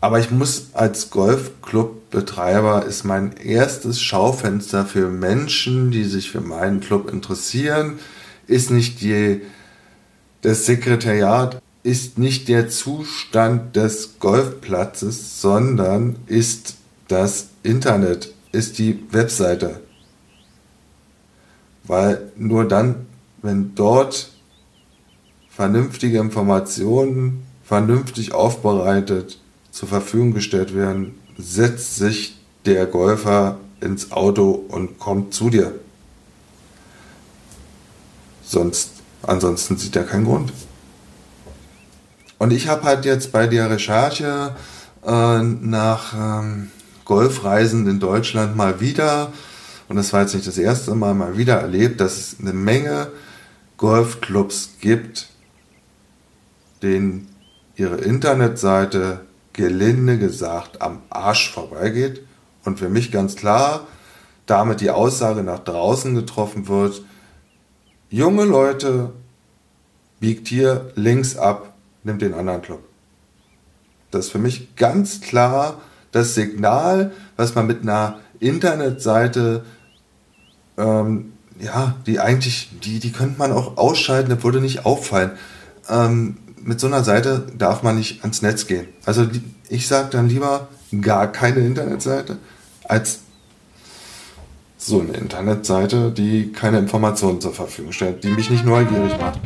aber 0.02 0.20
ich 0.20 0.32
muss 0.32 0.70
als 0.74 1.10
Golfclub-Betreiber 1.10 2.86
ist 2.86 3.04
mein 3.04 3.36
erstes 3.38 4.02
Schaufenster 4.02 4.86
für 4.86 5.10
Menschen, 5.10 5.92
die 5.92 6.06
sich 6.06 6.32
für 6.32 6.42
meinen 6.42 6.80
Club 6.80 7.12
interessieren, 7.12 8.00
ist 8.48 8.72
nicht 8.72 9.02
die, 9.02 9.42
das 10.42 10.66
Sekretariat, 10.66 11.62
ist 11.84 12.18
nicht 12.18 12.48
der 12.48 12.70
Zustand 12.70 13.76
des 13.76 14.20
Golfplatzes, 14.20 15.42
sondern 15.42 16.16
ist 16.28 16.76
das 17.08 17.48
Internet, 17.64 18.34
ist 18.52 18.78
die 18.78 19.04
Webseite. 19.12 19.82
Weil 21.84 22.32
nur 22.38 22.68
dann, 22.68 23.08
wenn 23.42 23.76
dort 23.76 24.30
vernünftige 25.50 26.20
Informationen 26.20 27.44
vernünftig 27.64 28.34
aufbereitet 28.34 29.40
zur 29.80 29.88
Verfügung 29.88 30.34
gestellt 30.34 30.76
werden, 30.76 31.18
setzt 31.38 31.96
sich 31.96 32.38
der 32.66 32.86
Golfer 32.86 33.60
ins 33.80 34.12
Auto 34.12 34.52
und 34.52 35.00
kommt 35.00 35.34
zu 35.34 35.50
dir. 35.50 35.74
Sonst, 38.44 38.92
ansonsten 39.22 39.78
sieht 39.78 39.96
er 39.96 40.04
keinen 40.04 40.26
Grund. 40.26 40.52
Und 42.40 42.52
ich 42.52 42.68
habe 42.68 42.84
halt 42.84 43.06
jetzt 43.06 43.32
bei 43.32 43.48
der 43.48 43.70
Recherche 43.70 44.54
äh, 45.06 45.44
nach 45.44 46.14
ähm, 46.14 46.72
Golfreisen 47.06 47.88
in 47.88 48.02
Deutschland 48.02 48.58
mal 48.58 48.82
wieder, 48.82 49.32
und 49.88 49.96
das 49.96 50.12
war 50.12 50.24
jetzt 50.24 50.34
nicht 50.34 50.46
das 50.46 50.58
erste 50.58 50.94
Mal, 50.94 51.14
mal 51.14 51.38
wieder 51.38 51.56
erlebt, 51.56 52.02
dass 52.02 52.18
es 52.18 52.36
eine 52.42 52.52
Menge 52.52 53.08
Golfclubs 53.78 54.72
gibt, 54.82 55.30
denen 56.82 57.30
ihre 57.78 57.96
Internetseite 57.96 59.22
gelinde 59.54 60.18
gesagt 60.18 60.82
am 60.82 61.02
Arsch 61.10 61.52
vorbeigeht 61.52 62.22
und 62.64 62.80
für 62.80 62.90
mich 62.90 63.12
ganz 63.12 63.36
klar 63.36 63.88
damit 64.50 64.82
die 64.82 64.90
Aussage 64.90 65.44
nach 65.44 65.60
draußen 65.60 66.16
getroffen 66.16 66.68
wird, 66.68 67.04
junge 68.10 68.46
Leute, 68.46 69.12
biegt 70.20 70.48
hier 70.48 70.92
links 70.96 71.38
ab, 71.38 71.74
nimmt 72.04 72.24
den 72.24 72.34
anderen 72.34 72.64
Club. 72.64 72.84
Das 74.10 74.26
ist 74.26 74.32
für 74.32 74.40
mich 74.40 74.76
ganz 74.76 75.22
klar 75.22 75.80
das 76.12 76.34
Signal, 76.34 77.12
was 77.38 77.54
man 77.54 77.68
mit 77.68 77.84
einer 77.84 78.20
Internetseite, 78.40 79.64
ähm, 80.78 81.34
ja, 81.60 81.96
die 82.08 82.20
eigentlich, 82.20 82.72
die, 82.84 83.00
die 83.00 83.12
könnte 83.12 83.38
man 83.38 83.52
auch 83.52 83.78
ausschalten, 83.78 84.32
das 84.32 84.44
würde 84.44 84.62
nicht 84.62 84.84
auffallen. 84.84 85.32
Ähm, 85.90 86.38
mit 86.64 86.80
so 86.80 86.88
einer 86.88 87.04
Seite 87.04 87.48
darf 87.58 87.84
man 87.84 87.98
nicht 87.98 88.22
ans 88.22 88.42
Netz 88.42 88.68
gehen. 88.68 88.88
Also 89.06 89.28
ich 89.70 89.88
sage 89.88 90.10
dann 90.12 90.30
lieber 90.30 90.68
gar 91.02 91.32
keine 91.32 91.60
Internetseite 91.60 92.38
als 92.84 93.20
so 94.78 95.02
eine 95.02 95.14
Internetseite, 95.14 96.12
die 96.12 96.52
keine 96.52 96.80
Informationen 96.80 97.42
zur 97.42 97.54
Verfügung 97.54 97.92
stellt, 97.92 98.24
die 98.24 98.30
mich 98.30 98.50
nicht 98.50 98.66
neugierig 98.66 99.18
macht. 99.20 99.40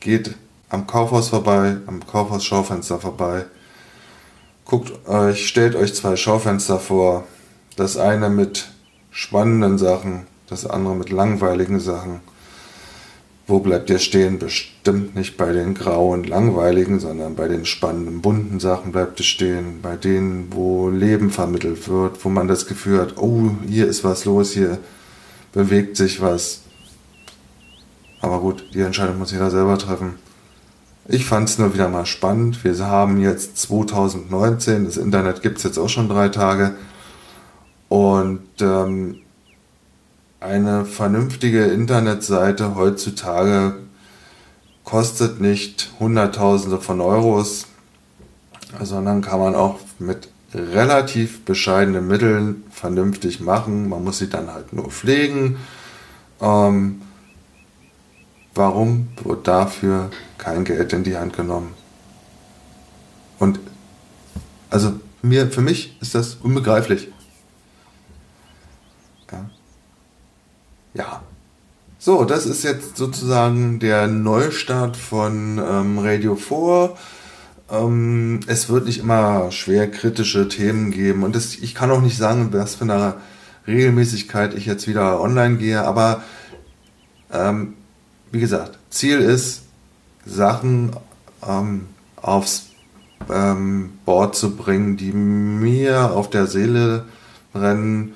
Geht 0.00 0.34
am 0.72 0.86
Kaufhaus 0.86 1.28
vorbei, 1.28 1.76
am 1.86 2.04
Kaufhaus-Schaufenster 2.06 2.98
vorbei. 2.98 3.44
Guckt 4.64 5.06
euch, 5.06 5.46
stellt 5.46 5.76
euch 5.76 5.94
zwei 5.94 6.16
Schaufenster 6.16 6.80
vor. 6.80 7.24
Das 7.76 7.98
eine 7.98 8.30
mit 8.30 8.70
spannenden 9.10 9.76
Sachen, 9.76 10.26
das 10.48 10.64
andere 10.64 10.94
mit 10.94 11.10
langweiligen 11.10 11.78
Sachen. 11.78 12.20
Wo 13.46 13.58
bleibt 13.58 13.90
ihr 13.90 13.98
stehen? 13.98 14.38
Bestimmt 14.38 15.14
nicht 15.14 15.36
bei 15.36 15.52
den 15.52 15.74
grauen, 15.74 16.24
langweiligen, 16.24 17.00
sondern 17.00 17.34
bei 17.34 17.48
den 17.48 17.66
spannenden, 17.66 18.22
bunten 18.22 18.58
Sachen 18.58 18.92
bleibt 18.92 19.20
ihr 19.20 19.26
stehen. 19.26 19.80
Bei 19.82 19.96
denen, 19.96 20.48
wo 20.52 20.88
Leben 20.88 21.30
vermittelt 21.30 21.86
wird, 21.86 22.24
wo 22.24 22.30
man 22.30 22.48
das 22.48 22.66
Gefühl 22.66 22.98
hat, 22.98 23.18
oh, 23.18 23.50
hier 23.66 23.88
ist 23.88 24.04
was 24.04 24.24
los, 24.24 24.52
hier 24.52 24.78
bewegt 25.52 25.98
sich 25.98 26.22
was. 26.22 26.62
Aber 28.22 28.40
gut, 28.40 28.64
die 28.72 28.80
Entscheidung 28.80 29.18
muss 29.18 29.32
jeder 29.32 29.50
selber 29.50 29.76
treffen. 29.76 30.21
Ich 31.08 31.24
fand 31.24 31.48
es 31.48 31.58
nur 31.58 31.74
wieder 31.74 31.88
mal 31.88 32.06
spannend. 32.06 32.62
Wir 32.62 32.78
haben 32.86 33.20
jetzt 33.20 33.58
2019, 33.58 34.84
das 34.84 34.96
Internet 34.96 35.42
gibt 35.42 35.58
es 35.58 35.64
jetzt 35.64 35.78
auch 35.78 35.88
schon 35.88 36.08
drei 36.08 36.28
Tage. 36.28 36.74
Und 37.88 38.46
ähm, 38.60 39.16
eine 40.38 40.84
vernünftige 40.84 41.64
Internetseite 41.64 42.76
heutzutage 42.76 43.74
kostet 44.84 45.40
nicht 45.40 45.90
Hunderttausende 45.98 46.80
von 46.80 47.00
Euros, 47.00 47.66
sondern 48.80 49.22
kann 49.22 49.40
man 49.40 49.54
auch 49.54 49.80
mit 49.98 50.28
relativ 50.54 51.44
bescheidenen 51.44 52.06
Mitteln 52.06 52.62
vernünftig 52.70 53.40
machen. 53.40 53.88
Man 53.88 54.04
muss 54.04 54.18
sie 54.18 54.28
dann 54.28 54.52
halt 54.52 54.72
nur 54.72 54.90
pflegen. 54.90 55.56
Ähm, 56.40 57.02
warum 58.54 59.08
wird 59.22 59.48
dafür 59.48 60.10
kein 60.38 60.64
Geld 60.64 60.92
in 60.92 61.04
die 61.04 61.16
Hand 61.16 61.36
genommen? 61.36 61.74
Und 63.38 63.60
also 64.70 64.92
mir, 65.22 65.50
für 65.50 65.60
mich 65.60 65.96
ist 66.00 66.14
das 66.14 66.34
unbegreiflich. 66.36 67.08
Ja. 69.30 69.50
ja. 70.94 71.22
So, 71.98 72.24
das 72.24 72.46
ist 72.46 72.64
jetzt 72.64 72.96
sozusagen 72.96 73.78
der 73.78 74.08
Neustart 74.08 74.96
von 74.96 75.58
ähm, 75.58 75.98
Radio 75.98 76.34
4. 76.34 76.96
Ähm, 77.70 78.40
es 78.46 78.68
wird 78.68 78.86
nicht 78.86 78.98
immer 78.98 79.52
schwer 79.52 79.90
kritische 79.90 80.48
Themen 80.48 80.90
geben 80.90 81.22
und 81.22 81.36
das, 81.36 81.54
ich 81.54 81.74
kann 81.74 81.90
auch 81.90 82.00
nicht 82.00 82.16
sagen, 82.16 82.52
was 82.52 82.74
für 82.74 82.84
eine 82.84 83.14
Regelmäßigkeit 83.66 84.54
ich 84.54 84.66
jetzt 84.66 84.88
wieder 84.88 85.20
online 85.20 85.56
gehe, 85.56 85.82
aber 85.82 86.22
ähm, 87.32 87.74
wie 88.32 88.40
gesagt, 88.40 88.78
Ziel 88.90 89.20
ist, 89.20 89.62
Sachen 90.24 90.90
ähm, 91.46 91.86
aufs 92.16 92.70
ähm, 93.32 93.98
Board 94.04 94.34
zu 94.34 94.56
bringen, 94.56 94.96
die 94.96 95.12
mir 95.12 96.12
auf 96.12 96.30
der 96.30 96.46
Seele 96.46 97.04
brennen. 97.52 98.14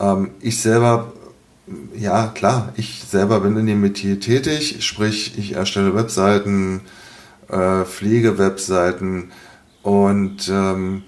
Ähm, 0.00 0.30
ich 0.40 0.60
selber 0.60 1.12
ja, 1.96 2.26
klar, 2.28 2.72
ich 2.76 3.04
selber 3.04 3.40
bin 3.40 3.56
in 3.56 3.66
dem 3.66 3.80
Metier 3.80 4.20
tätig, 4.20 4.84
sprich, 4.84 5.38
ich 5.38 5.52
erstelle 5.52 5.94
Webseiten, 5.94 6.80
äh, 7.48 7.84
pflege 7.84 8.38
Webseiten 8.38 9.30
und 9.82 10.48
ähm, 10.48 11.04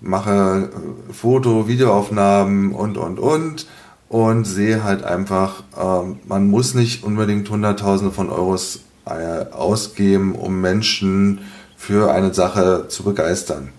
mache 0.00 0.70
Foto, 1.12 1.66
Videoaufnahmen 1.66 2.72
und, 2.72 2.96
und, 2.96 3.18
und 3.18 3.66
und 4.08 4.44
sehe 4.44 4.84
halt 4.84 5.04
einfach, 5.04 5.62
ähm, 5.78 6.20
man 6.26 6.48
muss 6.48 6.74
nicht 6.74 7.04
unbedingt 7.04 7.48
Hunderttausende 7.50 8.12
von 8.12 8.30
Euros 8.30 8.80
äh, 9.04 9.46
ausgeben, 9.52 10.34
um 10.34 10.60
Menschen 10.60 11.40
für 11.76 12.10
eine 12.12 12.32
Sache 12.32 12.86
zu 12.88 13.04
begeistern. 13.04 13.70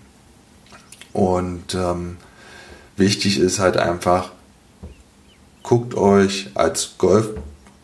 Und 1.12 1.74
ähm, 1.74 2.16
wichtig 2.96 3.38
ist 3.38 3.58
halt 3.58 3.76
einfach, 3.76 4.30
guckt 5.62 5.94
euch 5.94 6.50
als 6.54 6.94
Golf, 6.98 7.30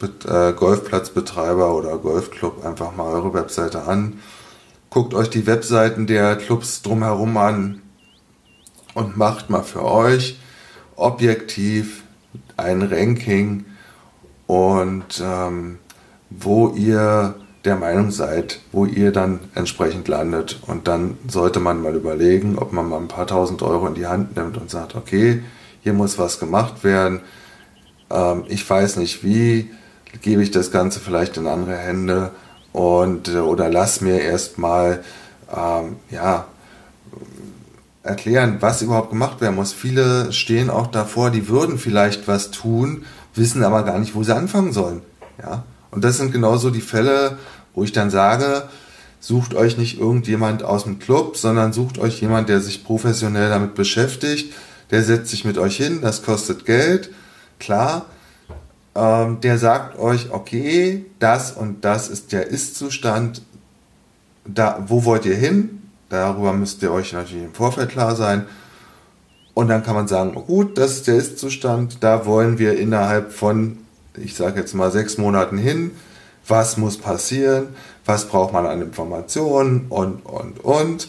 äh, 0.01 0.53
Golfplatzbetreiber 0.53 1.75
oder 1.75 1.99
Golfclub 1.99 2.65
einfach 2.65 2.95
mal 2.95 3.13
eure 3.13 3.35
Webseite 3.35 3.85
an. 3.85 4.21
Guckt 4.91 5.15
euch 5.15 5.29
die 5.29 5.47
Webseiten 5.47 6.07
der 6.07 6.37
Clubs 6.37 6.83
drumherum 6.83 7.37
an 7.37 7.83
und 8.95 9.17
macht 9.17 9.51
mal 9.51 9.63
für 9.63 9.85
euch 9.85 10.39
objektiv 10.95 12.05
ein 12.57 12.83
Ranking 12.83 13.65
und 14.47 15.23
ähm, 15.23 15.79
wo 16.31 16.69
ihr 16.71 17.35
der 17.65 17.77
Meinung 17.77 18.11
seid, 18.11 18.61
wo 18.71 18.85
ihr 18.85 19.11
dann 19.11 19.41
entsprechend 19.55 20.07
landet. 20.07 20.61
Und 20.67 20.87
dann 20.87 21.19
sollte 21.27 21.59
man 21.59 21.83
mal 21.83 21.97
überlegen, 21.97 22.59
ob 22.59 22.73
man 22.73 22.89
mal 22.89 22.99
ein 22.99 23.09
paar 23.09 23.27
tausend 23.27 23.63
Euro 23.63 23.89
in 23.89 23.95
die 23.95 24.07
Hand 24.07 24.37
nimmt 24.37 24.57
und 24.57 24.71
sagt, 24.71 24.95
okay, 24.95 25.43
hier 25.83 25.93
muss 25.93 26.19
was 26.19 26.39
gemacht 26.39 26.85
werden 26.85 27.21
ähm, 28.11 28.45
ich 28.49 28.69
weiß 28.69 28.97
nicht 28.97 29.25
wie, 29.25 29.71
gebe 30.23 30.43
ich 30.43 30.51
das 30.51 30.71
Ganze 30.71 31.01
vielleicht 31.01 31.37
in 31.37 31.47
andere 31.47 31.77
Hände 31.77 32.33
und 32.73 33.29
äh, 33.29 33.39
oder 33.39 33.69
lass 33.71 34.01
mir 34.01 34.21
erstmal 34.21 35.03
ähm, 35.55 35.97
ja 36.11 36.47
erklären, 38.07 38.57
was 38.61 38.83
überhaupt 38.83 39.11
gemacht 39.11 39.41
werden 39.41 39.57
muss. 39.57 39.73
Viele 39.73 40.33
stehen 40.33 40.71
auch 40.71 40.87
davor, 40.87 41.31
die 41.31 41.49
würden 41.49 41.79
vielleicht 41.79 42.29
was 42.29 42.51
tun, 42.51 43.05
wissen 43.35 43.63
aber 43.65 43.83
gar 43.83 43.99
nicht, 43.99 44.15
wo 44.15 44.23
sie 44.23 44.35
anfangen 44.35 44.73
sollen. 44.73 45.03
Ja? 45.43 45.65
Und 45.91 46.05
das 46.05 46.17
sind 46.17 46.33
genauso 46.33 46.71
die 46.71 46.81
Fälle, 46.81 47.39
wo 47.75 47.85
ich 47.85 47.93
dann 47.93 48.11
sage, 48.11 48.65
sucht 49.21 49.55
euch 49.55 49.77
nicht 49.77 49.99
irgendjemand 49.99 50.63
aus 50.63 50.85
dem 50.85 50.99
Club, 50.99 51.37
sondern 51.37 51.73
sucht 51.73 51.99
euch 51.99 52.21
jemand, 52.21 52.49
der 52.49 52.61
sich 52.61 52.85
professionell 52.85 53.49
damit 53.49 53.75
beschäftigt, 53.75 54.53
der 54.91 55.03
setzt 55.03 55.31
sich 55.31 55.45
mit 55.45 55.59
euch 55.59 55.77
hin, 55.77 56.01
das 56.01 56.23
kostet 56.23 56.65
Geld 56.65 57.11
klar, 57.59 58.07
ähm, 58.95 59.41
der 59.41 59.59
sagt 59.59 59.99
euch, 59.99 60.31
okay, 60.31 61.05
das 61.19 61.53
und 61.53 61.85
das 61.85 62.09
ist 62.09 62.33
der 62.33 62.47
Ist-Zustand, 62.47 63.43
da, 64.45 64.85
wo 64.87 65.05
wollt 65.05 65.27
ihr 65.27 65.35
hin? 65.35 65.83
Darüber 66.09 66.53
müsst 66.53 66.83
ihr 66.83 66.93
euch 66.93 67.13
natürlich 67.13 67.45
im 67.45 67.55
Vorfeld 67.55 67.91
klar 67.91 68.15
sein. 68.15 68.47
Und 69.55 69.69
dann 69.69 69.83
kann 69.83 69.95
man 69.95 70.07
sagen, 70.07 70.35
gut, 70.35 70.77
das 70.79 70.93
ist 70.93 71.07
der 71.07 71.17
Ist-Zustand, 71.17 71.99
da 72.03 72.27
wollen 72.27 72.59
wir 72.59 72.79
innerhalb 72.79 73.33
von, 73.33 73.79
ich 74.17 74.35
sage 74.35 74.61
jetzt 74.61 74.75
mal, 74.75 74.93
sechs 74.93 75.19
Monaten 75.19 75.57
hin. 75.57 75.93
Was 76.47 76.77
muss 76.77 76.99
passieren? 76.99 77.69
Was 78.05 78.29
braucht 78.29 78.53
man 78.53 78.67
an 78.67 78.83
Informationen? 78.83 79.87
Und, 79.89 80.27
und, 80.27 80.63
und. 80.63 81.09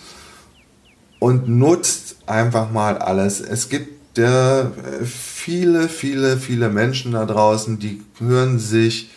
Und 1.19 1.49
nutzt 1.49 2.15
einfach 2.25 2.71
mal 2.71 2.97
alles. 2.97 3.41
Es 3.41 3.69
gibt 3.69 4.17
äh, 4.17 4.65
viele, 5.03 5.89
viele, 5.89 6.37
viele 6.37 6.69
Menschen 6.69 7.11
da 7.11 7.25
draußen, 7.25 7.79
die 7.79 8.01
hören 8.19 8.59
sich 8.59 9.11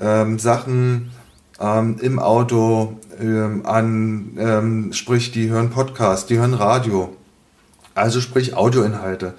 ähm, 0.00 0.38
Sachen 0.38 1.10
ähm, 1.62 1.96
im 2.00 2.18
Auto 2.18 2.98
ähm, 3.20 3.64
an, 3.64 4.36
ähm, 4.38 4.92
sprich, 4.92 5.30
die 5.30 5.48
hören 5.48 5.70
Podcast, 5.70 6.28
die 6.28 6.38
hören 6.38 6.54
Radio, 6.54 7.16
also 7.94 8.20
sprich 8.20 8.54
Audioinhalte. 8.56 9.34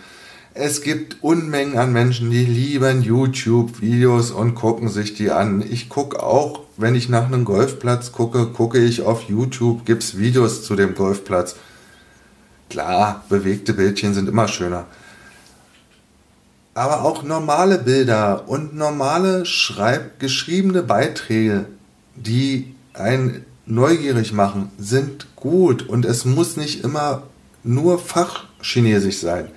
Es 0.56 0.84
gibt 0.84 1.24
Unmengen 1.24 1.80
an 1.80 1.92
Menschen, 1.92 2.30
die 2.30 2.46
lieben 2.46 3.02
YouTube-Videos 3.02 4.30
und 4.30 4.54
gucken 4.54 4.88
sich 4.88 5.16
die 5.16 5.32
an. 5.32 5.64
Ich 5.68 5.90
gucke 5.90 6.22
auch, 6.22 6.62
wenn 6.78 6.94
ich 6.94 7.10
nach 7.10 7.26
einem 7.26 7.44
Golfplatz 7.44 8.12
gucke, 8.12 8.46
gucke 8.48 8.78
ich 8.78 9.02
auf 9.02 9.24
YouTube, 9.24 9.84
gibt 9.86 10.04
es 10.04 10.18
Videos 10.20 10.64
zu 10.64 10.76
dem 10.76 10.94
Golfplatz. 10.94 11.56
Klar, 12.70 13.24
bewegte 13.30 13.74
Bildchen 13.74 14.14
sind 14.14 14.30
immer 14.30 14.48
schöner. 14.48 14.86
Aber 16.76 17.04
auch 17.04 17.24
normale 17.24 17.80
Bilder 17.80 18.48
und 18.48 18.76
normale 18.76 19.48
schreib 19.48 20.20
geschriebene 20.20 20.84
Beiträge, 20.84 21.66
die 22.16 22.76
einen 22.94 23.46
neugierig 23.66 24.34
machen, 24.34 24.72
sind 24.78 25.28
gut. 25.36 25.88
Und 25.88 26.06
es 26.06 26.26
muss 26.26 26.58
nicht 26.58 26.84
immer 26.84 27.24
nur 27.64 28.00
Fachchinesisch 28.00 29.18
sein. 29.18 29.50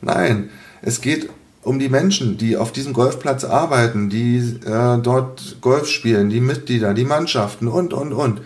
Nein, 0.00 0.50
es 0.82 1.00
geht 1.00 1.28
um 1.62 1.78
die 1.80 1.88
Menschen, 1.88 2.38
die 2.38 2.56
auf 2.56 2.70
diesem 2.70 2.92
Golfplatz 2.92 3.42
arbeiten, 3.44 4.08
die 4.08 4.38
äh, 4.64 4.98
dort 4.98 5.56
Golf 5.60 5.88
spielen, 5.88 6.30
die 6.30 6.40
Mitglieder, 6.40 6.94
die 6.94 7.04
Mannschaften 7.04 7.66
und, 7.66 7.92
und, 7.92 8.12
und, 8.12 8.40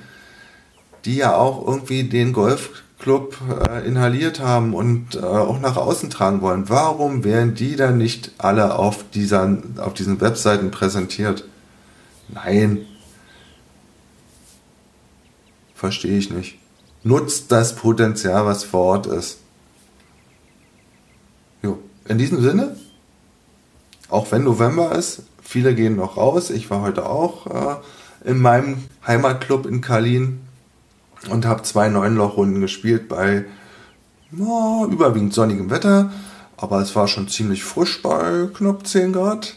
die 1.05 1.17
ja 1.17 1.37
auch 1.37 1.67
irgendwie 1.67 2.05
den 2.05 2.33
Golf 2.33 2.71
Club 2.99 3.37
äh, 3.69 3.87
inhaliert 3.87 4.41
haben 4.41 4.75
und 4.75 5.17
äh, 5.17 5.21
auch 5.21 5.59
nach 5.61 5.77
außen 5.77 6.11
tragen 6.11 6.43
wollen, 6.43 6.69
warum 6.69 7.25
werden 7.25 7.55
die 7.55 7.77
dann 7.77 7.99
nicht 7.99 8.33
alle 8.39 8.79
auf, 8.79 9.05
dieser, 9.13 9.59
auf 9.79 9.95
diesen 9.95 10.21
Webseiten 10.21 10.71
präsentiert? 10.71 11.45
Nein. 12.29 12.87
Verstehe 15.81 16.19
ich 16.19 16.31
nicht. 16.31 16.59
Nutzt 17.05 17.51
das 17.51 17.75
Potenzial, 17.75 18.45
was 18.45 18.65
vor 18.65 18.83
Ort 18.83 19.07
ist. 19.07 19.39
Jo. 21.63 21.79
In 22.07 22.19
diesem 22.19 22.43
Sinne, 22.43 22.77
auch 24.11 24.31
wenn 24.31 24.45
November 24.45 24.93
ist, 24.93 25.23
viele 25.43 25.75
gehen 25.75 25.97
noch 25.97 26.19
raus. 26.19 26.51
Ich 26.51 26.69
war 26.69 26.83
heute 26.83 27.09
auch 27.09 27.47
äh, 27.47 28.29
in 28.29 28.43
meinem 28.43 28.85
Heimatclub 29.07 29.65
in 29.65 29.81
Kalin 29.81 30.41
und 31.31 31.47
habe 31.47 31.63
zwei 31.63 31.89
Neunlochrunden 31.89 32.61
gespielt 32.61 33.09
bei 33.09 33.47
oh, 34.39 34.87
überwiegend 34.87 35.33
sonnigem 35.33 35.71
Wetter, 35.71 36.13
aber 36.59 36.83
es 36.83 36.95
war 36.95 37.09
schon 37.09 37.29
ziemlich 37.29 37.65
frisch 37.65 38.03
bei 38.03 38.51
knapp 38.53 38.87
10 38.87 39.15
Grad. 39.15 39.57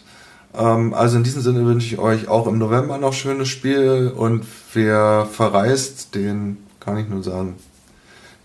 Ähm, 0.56 0.94
also 0.94 1.18
in 1.18 1.24
diesem 1.24 1.42
Sinne 1.42 1.66
wünsche 1.66 1.88
ich 1.88 2.00
euch 2.00 2.28
auch 2.28 2.48
im 2.48 2.58
November 2.58 2.98
noch 2.98 3.14
schönes 3.14 3.50
Spiel 3.50 4.12
und 4.16 4.46
wer 4.74 5.28
verreist, 5.32 6.16
den 6.16 6.58
kann 6.80 6.98
ich 6.98 7.08
nur 7.08 7.24
sagen, 7.24 7.56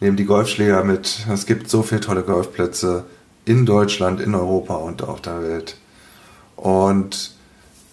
nehmt 0.00 0.18
die 0.18 0.24
Golfschläger 0.24 0.84
mit. 0.84 1.26
Es 1.32 1.46
gibt 1.46 1.68
so 1.68 1.82
viele 1.82 2.00
tolle 2.00 2.22
Golfplätze 2.22 3.04
in 3.44 3.66
Deutschland, 3.66 4.20
in 4.20 4.34
Europa 4.34 4.74
und 4.74 5.02
auf 5.02 5.20
der 5.20 5.42
Welt. 5.42 5.76
Und 6.56 7.32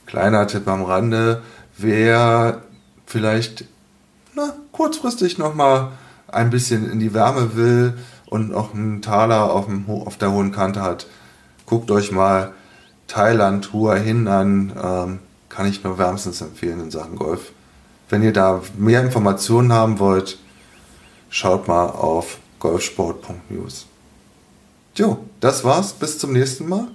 kleiner 0.06 0.48
Tipp 0.48 0.68
am 0.68 0.84
Rande, 0.84 1.42
wer 1.78 2.62
vielleicht 3.06 3.66
na, 4.34 4.54
kurzfristig 4.72 5.38
nochmal 5.38 5.92
ein 6.28 6.50
bisschen 6.50 6.92
in 6.92 7.00
die 7.00 7.14
Wärme 7.14 7.56
will 7.56 7.94
und 8.26 8.52
noch 8.52 8.74
einen 8.74 9.02
Taler 9.02 9.52
auf, 9.52 9.66
dem, 9.66 9.90
auf 9.90 10.18
der 10.18 10.32
hohen 10.32 10.52
Kante 10.52 10.82
hat, 10.82 11.08
guckt 11.66 11.90
euch 11.92 12.12
mal 12.12 12.52
Thailand, 13.08 13.74
Hua 13.74 13.96
Hin 13.96 14.28
an. 14.28 14.74
Ähm, 14.82 15.20
kann 15.50 15.68
ich 15.68 15.84
nur 15.84 15.98
wärmstens 15.98 16.42
empfehlen 16.42 16.82
in 16.82 16.92
Sachen 16.92 17.16
Golf. 17.16 17.52
Wenn 18.10 18.24
ihr 18.24 18.34
da 18.34 18.62
mehr 18.78 19.02
Informationen 19.02 19.72
haben 19.72 20.00
wollt, 20.00 20.38
schaut 21.30 21.68
mal 21.68 21.86
auf 21.86 22.40
golfsport.news. 22.60 23.86
Jo, 24.96 25.20
das 25.40 25.64
war's. 25.64 25.94
Bis 25.94 26.20
zum 26.20 26.34
nächsten 26.34 26.68
Mal. 26.68 26.88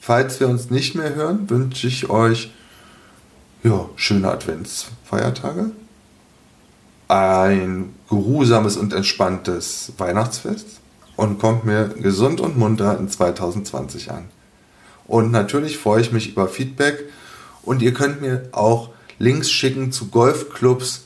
Falls 0.00 0.40
wir 0.40 0.48
uns 0.48 0.70
nicht 0.70 0.94
mehr 0.94 1.14
hören, 1.14 1.48
wünsche 1.50 1.86
ich 1.86 2.10
euch 2.10 2.52
ja, 3.62 3.88
schöne 3.94 4.30
Adventsfeiertage, 4.30 5.70
ein 7.06 7.94
geruhsames 8.08 8.76
und 8.76 8.92
entspanntes 8.92 9.92
Weihnachtsfest 9.98 10.80
und 11.16 11.38
kommt 11.38 11.64
mir 11.64 11.88
gesund 11.88 12.40
und 12.40 12.58
munter 12.58 12.98
in 12.98 13.08
2020 13.08 14.10
an. 14.10 14.28
Und 15.12 15.30
natürlich 15.30 15.76
freue 15.76 16.00
ich 16.00 16.10
mich 16.10 16.30
über 16.30 16.48
Feedback 16.48 17.04
und 17.64 17.82
ihr 17.82 17.92
könnt 17.92 18.22
mir 18.22 18.48
auch 18.52 18.88
Links 19.18 19.50
schicken 19.50 19.92
zu 19.92 20.08
Golfclubs, 20.08 21.04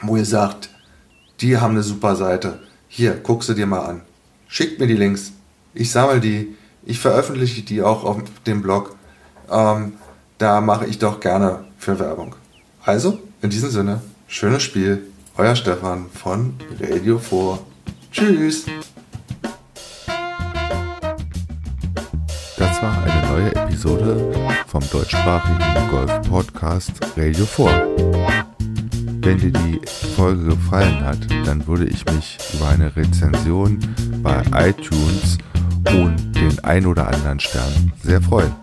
wo 0.00 0.16
ihr 0.16 0.24
sagt, 0.24 0.70
die 1.42 1.58
haben 1.58 1.72
eine 1.72 1.82
super 1.82 2.16
Seite. 2.16 2.60
Hier, 2.88 3.20
guck 3.22 3.44
sie 3.44 3.54
dir 3.54 3.66
mal 3.66 3.84
an. 3.84 4.00
Schickt 4.48 4.80
mir 4.80 4.86
die 4.86 4.96
Links. 4.96 5.32
Ich 5.74 5.90
sammle 5.90 6.18
die. 6.18 6.56
Ich 6.86 6.98
veröffentliche 6.98 7.60
die 7.60 7.82
auch 7.82 8.04
auf 8.04 8.16
dem 8.46 8.62
Blog. 8.62 8.96
Ähm, 9.50 9.92
da 10.38 10.62
mache 10.62 10.86
ich 10.86 10.98
doch 10.98 11.20
gerne 11.20 11.66
für 11.76 11.98
Werbung. 11.98 12.34
Also, 12.86 13.18
in 13.42 13.50
diesem 13.50 13.68
Sinne, 13.68 14.00
schönes 14.28 14.62
Spiel. 14.62 15.08
Euer 15.36 15.56
Stefan 15.56 16.06
von 16.10 16.54
Radio 16.80 17.18
4. 17.18 17.58
Tschüss. 18.12 18.64
Neue 23.36 23.54
Episode 23.54 24.32
vom 24.66 24.82
deutschsprachigen 24.90 25.58
Golf-Podcast 25.90 26.92
Radio 27.18 27.44
4. 27.44 27.66
Wenn 29.20 29.38
dir 29.38 29.52
die 29.52 29.78
Folge 30.16 30.44
gefallen 30.44 31.04
hat, 31.04 31.18
dann 31.44 31.66
würde 31.66 31.84
ich 31.84 32.02
mich 32.06 32.38
über 32.54 32.68
eine 32.68 32.96
Rezension 32.96 33.78
bei 34.22 34.42
iTunes 34.54 35.36
und 35.90 36.16
den 36.34 36.58
ein 36.64 36.86
oder 36.86 37.08
anderen 37.08 37.38
Stern 37.38 37.92
sehr 38.02 38.22
freuen. 38.22 38.54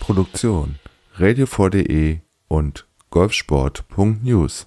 Produktion. 0.05 0.75
Radio4.de 1.17 2.19
und 2.49 2.87
golfsport.news 3.09 4.67